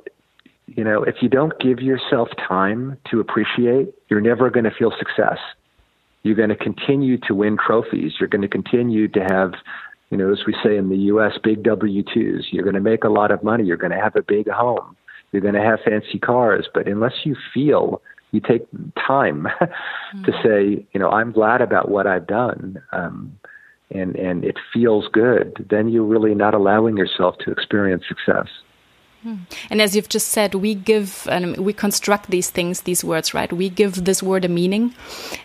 [0.66, 4.92] you know, if you don't give yourself time to appreciate, you're never going to feel
[4.98, 5.38] success.
[6.22, 8.12] You're going to continue to win trophies.
[8.20, 9.54] You're going to continue to have,
[10.10, 12.44] you know, as we say in the U.S., big W-2s.
[12.52, 13.64] You're going to make a lot of money.
[13.64, 14.96] You're going to have a big home.
[15.32, 16.68] You're going to have fancy cars.
[16.72, 18.00] But unless you feel
[18.32, 18.66] you take
[18.96, 20.22] time mm-hmm.
[20.24, 23.38] to say, you know, I'm glad about what I've done, um,
[23.90, 25.66] and and it feels good.
[25.70, 28.48] Then you're really not allowing yourself to experience success.
[29.22, 29.36] Hmm.
[29.70, 33.52] And as you've just said, we give and we construct these things, these words, right?
[33.52, 34.94] We give this word a meaning.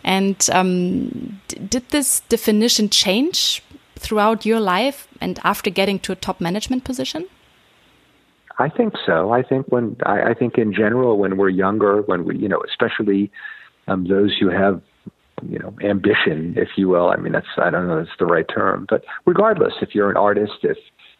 [0.04, 3.62] And um, did this definition change
[3.96, 7.28] throughout your life and after getting to a top management position?
[8.60, 9.32] I think so.
[9.32, 12.62] I think when I, I think in general when we're younger, when we you know
[12.68, 13.32] especially
[13.88, 14.82] um, those who have
[15.48, 17.10] you know ambition, if you will.
[17.10, 20.18] I mean that's I don't know that's the right term, but regardless, if you're an
[20.18, 20.78] artist, if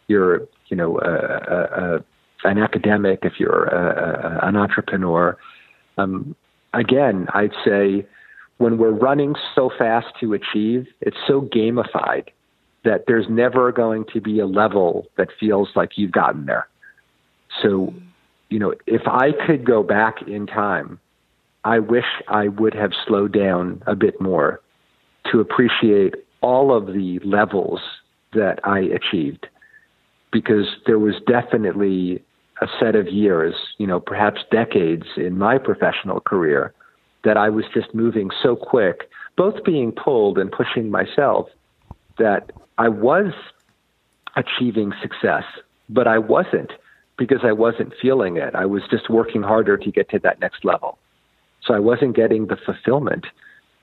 [0.08, 3.64] you're you know a, a, an academic, if you're
[4.44, 5.36] an entrepreneur,
[5.96, 6.34] um,
[6.74, 8.04] again I'd say
[8.58, 12.26] when we're running so fast to achieve, it's so gamified
[12.84, 16.66] that there's never going to be a level that feels like you've gotten there.
[17.62, 17.92] So,
[18.48, 20.98] you know, if I could go back in time,
[21.64, 24.60] I wish I would have slowed down a bit more
[25.30, 27.80] to appreciate all of the levels
[28.32, 29.46] that I achieved.
[30.30, 32.22] Because there was definitely
[32.60, 36.74] a set of years, you know, perhaps decades in my professional career
[37.24, 41.48] that I was just moving so quick, both being pulled and pushing myself,
[42.18, 43.32] that I was
[44.36, 45.44] achieving success,
[45.88, 46.72] but I wasn't
[47.18, 48.54] because I wasn't feeling it.
[48.54, 50.98] I was just working harder to get to that next level.
[51.62, 53.26] So I wasn't getting the fulfillment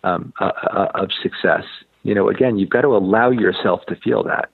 [0.04, 1.64] um, uh, uh, of success.
[2.04, 4.50] You know, again, you've got to allow yourself to feel that.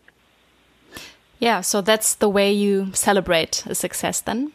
[1.40, 4.52] Yeah, so that's the way you celebrate a success then?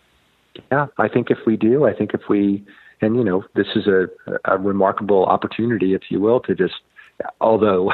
[0.70, 2.64] Yeah, I think if we do, I think if we,
[3.01, 4.07] and you know, this is a,
[4.45, 6.74] a remarkable opportunity, if you will, to just,
[7.41, 7.93] although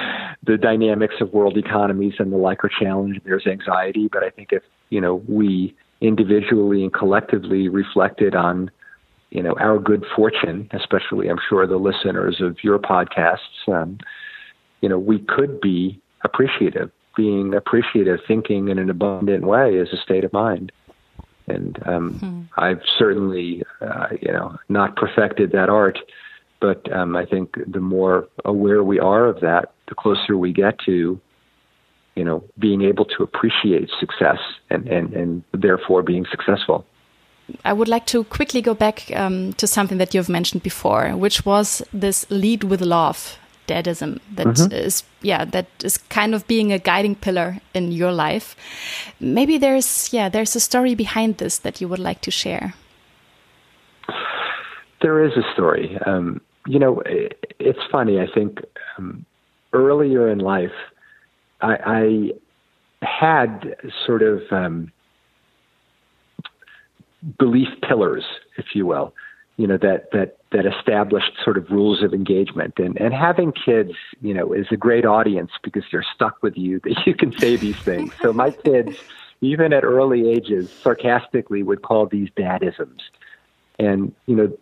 [0.46, 4.50] the dynamics of world economies and the like are challenged, there's anxiety, but I think
[4.52, 4.62] if,
[4.94, 8.70] you know, we individually and collectively reflected on,
[9.30, 13.98] you know, our good fortune, especially I'm sure the listeners of your podcasts, um,
[14.80, 16.92] you know, we could be appreciative.
[17.16, 20.70] Being appreciative, thinking in an abundant way is a state of mind.
[21.48, 22.42] And um, hmm.
[22.56, 25.98] I've certainly, uh, you know, not perfected that art,
[26.60, 30.78] but um, I think the more aware we are of that, the closer we get
[30.86, 31.20] to,
[32.16, 34.38] you know, being able to appreciate success
[34.70, 36.86] and, and, and therefore being successful.
[37.64, 41.44] I would like to quickly go back um, to something that you've mentioned before, which
[41.44, 44.86] was this lead with love Dadism that mm -hmm.
[44.86, 48.56] is, yeah that is kind of being a guiding pillar in your life
[49.20, 52.74] maybe there's yeah there's a story behind this that you would like to share
[55.00, 57.02] there is a story um, you know
[57.58, 58.60] it's funny i think
[58.98, 59.24] um,
[59.72, 60.78] earlier in life
[61.64, 62.30] I,
[63.02, 64.92] I had sort of um,
[67.38, 68.24] belief pillars
[68.56, 69.14] if you will
[69.56, 72.74] you know that that that established sort of rules of engagement.
[72.78, 76.80] And and having kids you know is a great audience because they're stuck with you
[76.84, 78.12] that you can say these things.
[78.20, 78.96] So my kids
[79.40, 83.00] even at early ages sarcastically would call these dadisms.
[83.78, 84.52] And you know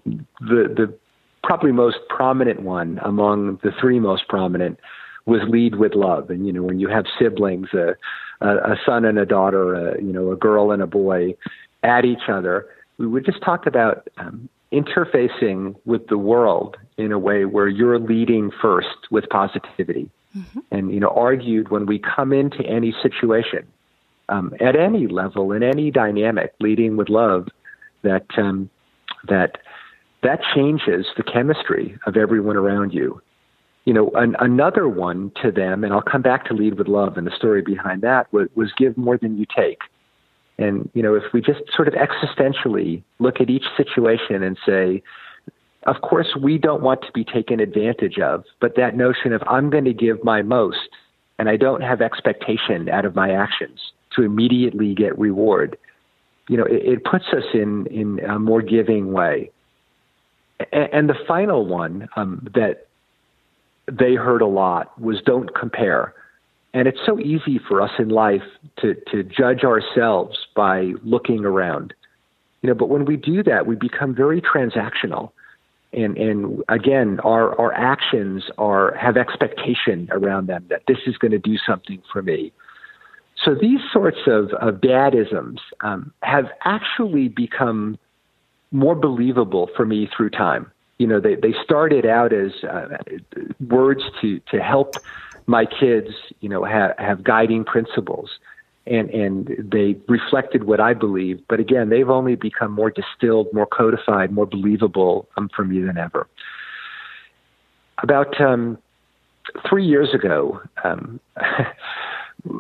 [0.41, 0.95] the the
[1.43, 4.79] probably most prominent one among the three most prominent
[5.27, 7.95] was lead with love and you know when you have siblings a
[8.41, 11.35] a, a son and a daughter a, you know a girl and a boy
[11.83, 12.67] at each other
[12.99, 17.99] we would just talk about um, interfacing with the world in a way where you're
[17.99, 20.11] leading first with positivity.
[20.37, 20.61] Mm-hmm.
[20.71, 23.67] And, you know, argued when we come into any situation,
[24.31, 27.49] um, at any level, in any dynamic, leading with love,
[28.03, 28.71] that, um,
[29.29, 29.59] that,
[30.23, 33.21] that changes the chemistry of everyone around you.
[33.85, 37.17] You know, an, another one to them, and I'll come back to lead with love,
[37.17, 39.81] and the story behind that was, was give more than you take.
[40.59, 45.03] And, you know, if we just sort of existentially look at each situation and say,
[45.85, 49.71] of course, we don't want to be taken advantage of, but that notion of I'm
[49.71, 50.89] going to give my most
[51.39, 55.77] and I don't have expectation out of my actions to immediately get reward,
[56.49, 59.51] you know, it, it puts us in, in a more giving way.
[60.71, 62.87] And, the final one um, that
[63.91, 66.15] they heard a lot was don't compare.
[66.75, 68.43] And it's so easy for us in life
[68.79, 71.93] to, to judge ourselves by looking around.
[72.63, 75.33] You know, but when we do that, we become very transactional.
[75.93, 81.33] And, and again, our, our actions are, have expectation around them that this is going
[81.33, 82.53] to do something for me.
[83.45, 87.99] So these sorts of, of dadisms um, have actually become
[88.71, 90.71] more believable for me through time.
[90.99, 92.89] You know, they, they started out as uh,
[93.69, 94.95] words to, to help
[95.47, 96.09] my kids,
[96.41, 98.31] you know, have, have guiding principles
[98.87, 101.41] and and they reflected what I believe.
[101.49, 105.97] But again, they've only become more distilled, more codified, more believable um, for me than
[105.97, 106.27] ever.
[108.03, 108.79] About um,
[109.69, 111.21] three years ago, um,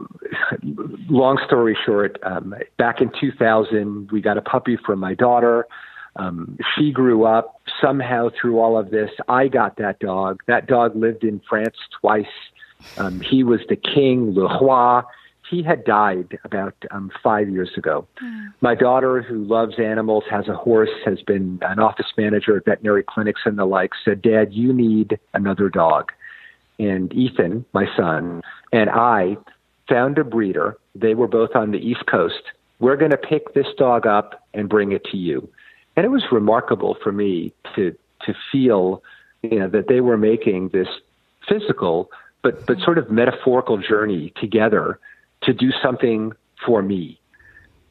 [1.08, 5.66] long story short, um, back in 2000, we got a puppy from my daughter.
[6.16, 9.10] Um, she grew up somehow through all of this.
[9.28, 10.42] I got that dog.
[10.46, 12.26] That dog lived in France twice.
[12.98, 15.02] Um, he was the king, le roi.
[15.48, 18.06] He had died about um, five years ago.
[18.22, 18.54] Mm.
[18.60, 23.02] My daughter, who loves animals, has a horse, has been an office manager at veterinary
[23.02, 26.10] clinics and the like, said, Dad, you need another dog.
[26.78, 28.42] And Ethan, my son,
[28.72, 29.36] and I
[29.88, 30.78] found a breeder.
[30.94, 32.42] They were both on the East Coast.
[32.78, 35.48] We're going to pick this dog up and bring it to you.
[35.96, 39.02] And it was remarkable for me to to feel,
[39.42, 40.88] you know, that they were making this
[41.48, 42.10] physical
[42.42, 44.98] but but sort of metaphorical journey together
[45.42, 46.32] to do something
[46.64, 47.18] for me.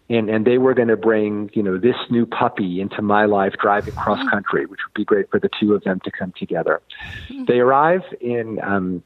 [0.10, 3.54] And and they were going to bring you know this new puppy into my life
[3.62, 6.82] driving cross country, which would be great for the two of them to come together.
[7.30, 7.47] Mm.
[7.47, 9.04] They arrive in um,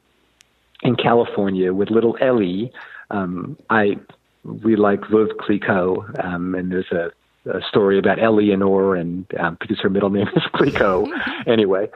[0.82, 2.72] in California with little Ellie.
[3.12, 3.98] Um, I
[4.43, 7.12] we like Veuve Clicquot, um, and there's a,
[7.46, 11.08] a story about Eleanor, and um, because her middle name is Clicquot.
[11.48, 11.89] anyway,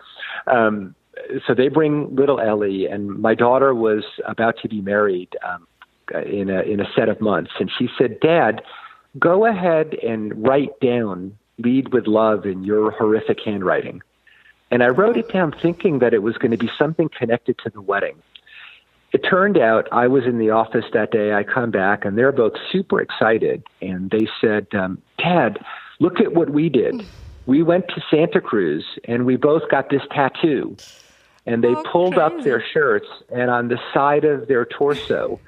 [0.48, 0.96] um,
[1.46, 5.68] so they bring little Ellie, and my daughter was about to be married um,
[6.26, 8.62] in a in a set of months, and she said, "Dad,
[9.18, 14.02] go ahead and write down lead with love in your horrific handwriting."
[14.72, 17.72] And I wrote it down thinking that it was going to be something connected to
[17.72, 18.22] the wedding.
[19.12, 21.34] It turned out I was in the office that day.
[21.34, 23.64] I come back and they're both super excited.
[23.82, 25.60] And they said, um, Dad,
[26.00, 27.06] look at what we did.
[27.46, 30.78] We went to Santa Cruz and we both got this tattoo.
[31.46, 35.40] And they Oh, pulled up their shirts, and on the side of their torso,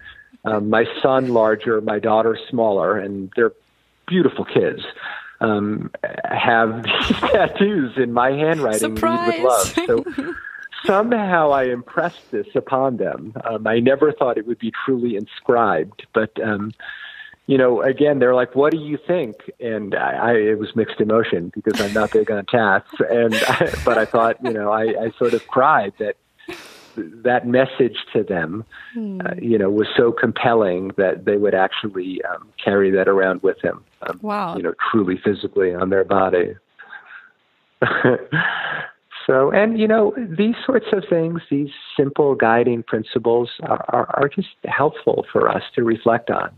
[0.45, 3.51] um, my son larger, my daughter smaller, and they're
[4.07, 4.81] beautiful kids.
[5.41, 5.91] Um,
[6.25, 9.67] have these tattoos in my handwriting, read with love.
[9.85, 10.33] So
[10.85, 13.33] somehow I impressed this upon them.
[13.43, 16.71] Um, I never thought it would be truly inscribed, but um,
[17.47, 21.01] you know, again, they're like, "What do you think?" And I, I it was mixed
[21.01, 23.31] emotion because I'm not big on tats, and
[23.85, 26.15] but I thought, you know, I, I sort of cried that
[26.95, 28.65] that message to them,
[28.97, 33.59] uh, you know, was so compelling that they would actually um, carry that around with
[33.61, 33.83] them.
[34.03, 34.57] Um, Wow.
[34.57, 36.55] You know, truly physically on their body.
[39.27, 44.29] so, and you know, these sorts of things, these simple guiding principles, are, are, are
[44.29, 46.51] just helpful for us to reflect on.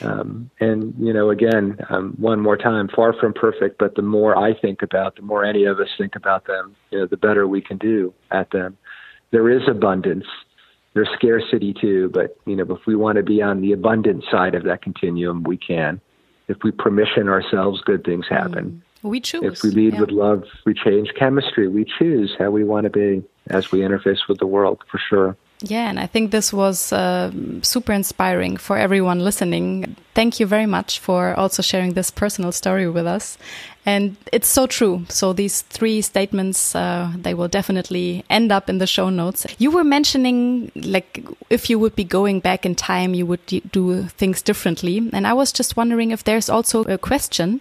[0.00, 4.36] Um, and you know, again, um, one more time, far from perfect, but the more
[4.36, 7.46] I think about, the more any of us think about them, you know, the better
[7.46, 8.76] we can do at them.
[9.30, 10.26] There is abundance.
[10.94, 14.54] There's scarcity too, but you know, if we want to be on the abundant side
[14.54, 16.00] of that continuum, we can.
[16.48, 18.82] If we permission ourselves, good things happen.
[19.02, 19.42] We choose.
[19.44, 20.00] If we lead yeah.
[20.00, 21.68] with love, we change chemistry.
[21.68, 25.36] We choose how we want to be as we interface with the world, for sure.
[25.64, 27.30] Yeah, and I think this was uh,
[27.62, 29.94] super inspiring for everyone listening.
[30.12, 33.38] Thank you very much for also sharing this personal story with us.
[33.86, 35.04] And it's so true.
[35.08, 39.46] So these three statements, uh, they will definitely end up in the show notes.
[39.58, 44.02] You were mentioning, like, if you would be going back in time, you would do
[44.04, 45.10] things differently.
[45.12, 47.60] And I was just wondering if there's also a question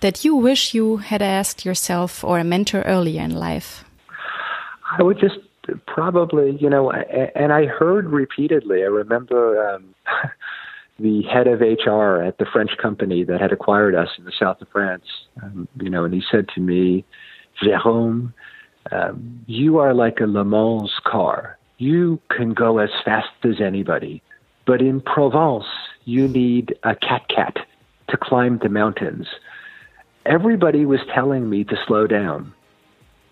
[0.00, 3.84] that you wish you had asked yourself or a mentor earlier in life.
[4.98, 5.38] I would just
[5.86, 8.82] probably, you know, and I heard repeatedly.
[8.82, 9.94] I remember um,
[10.98, 14.60] the head of HR at the French company that had acquired us in the south
[14.60, 15.04] of France,
[15.42, 17.04] um, you know, and he said to me,
[17.62, 18.32] Jérôme,
[18.92, 21.58] um, you are like a Le Mans car.
[21.78, 24.22] You can go as fast as anybody.
[24.66, 25.66] But in Provence,
[26.04, 27.56] you need a cat cat
[28.08, 29.26] to climb the mountains.
[30.24, 32.52] Everybody was telling me to slow down,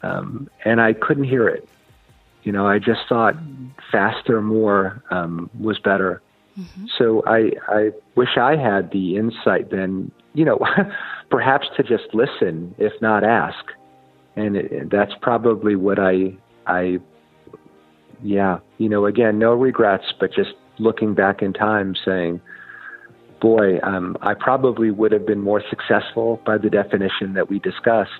[0.02, 1.68] um, and I couldn't hear it.
[2.44, 3.34] You know, I just thought
[3.90, 6.22] faster, more um, was better.
[6.98, 10.58] So I, I wish I had the insight then, you know,
[11.30, 13.64] perhaps to just listen, if not ask.
[14.36, 16.36] And it, that's probably what I,
[16.66, 16.98] I,
[18.22, 22.40] yeah, you know, again, no regrets, but just looking back in time saying,
[23.40, 28.10] boy, um, I probably would have been more successful by the definition that we discussed,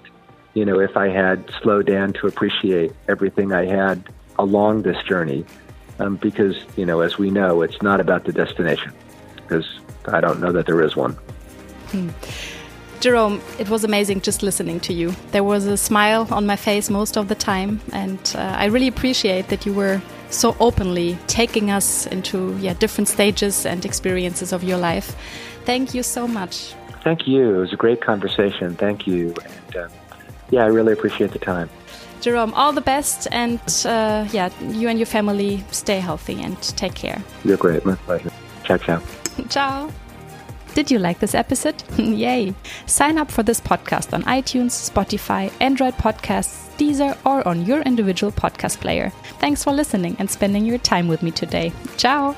[0.55, 4.03] you know, if I had slowed down to appreciate everything I had
[4.39, 5.45] along this journey.
[6.01, 8.93] Um, because, you know, as we know, it's not about the destination,
[9.37, 9.65] because
[10.07, 11.17] I don't know that there is one.
[12.99, 15.15] Jerome, it was amazing just listening to you.
[15.31, 18.89] There was a smile on my face most of the time, and uh, I really
[18.89, 20.01] appreciate that you were
[20.31, 25.15] so openly taking us into yeah different stages and experiences of your life.
[25.65, 26.75] Thank you so much.
[27.05, 27.55] Thank you.
[27.55, 28.75] It was a great conversation.
[28.75, 29.35] Thank you.
[29.45, 29.91] And um,
[30.55, 31.69] yeah, I really appreciate the time.
[32.21, 36.95] Jerome, all the best, and uh, yeah, you and your family stay healthy and take
[36.95, 37.23] care.
[37.45, 37.85] You're great.
[37.85, 38.31] My pleasure.
[38.65, 39.03] Ciao, ciao.
[39.51, 39.91] Ciao.
[40.75, 41.83] Did you like this episode?
[41.99, 42.55] Yay!
[42.87, 48.33] Sign up for this podcast on iTunes, Spotify, Android Podcasts, Deezer, or on your individual
[48.33, 49.11] podcast player.
[49.39, 51.73] Thanks for listening and spending your time with me today.
[51.97, 52.35] Ciao!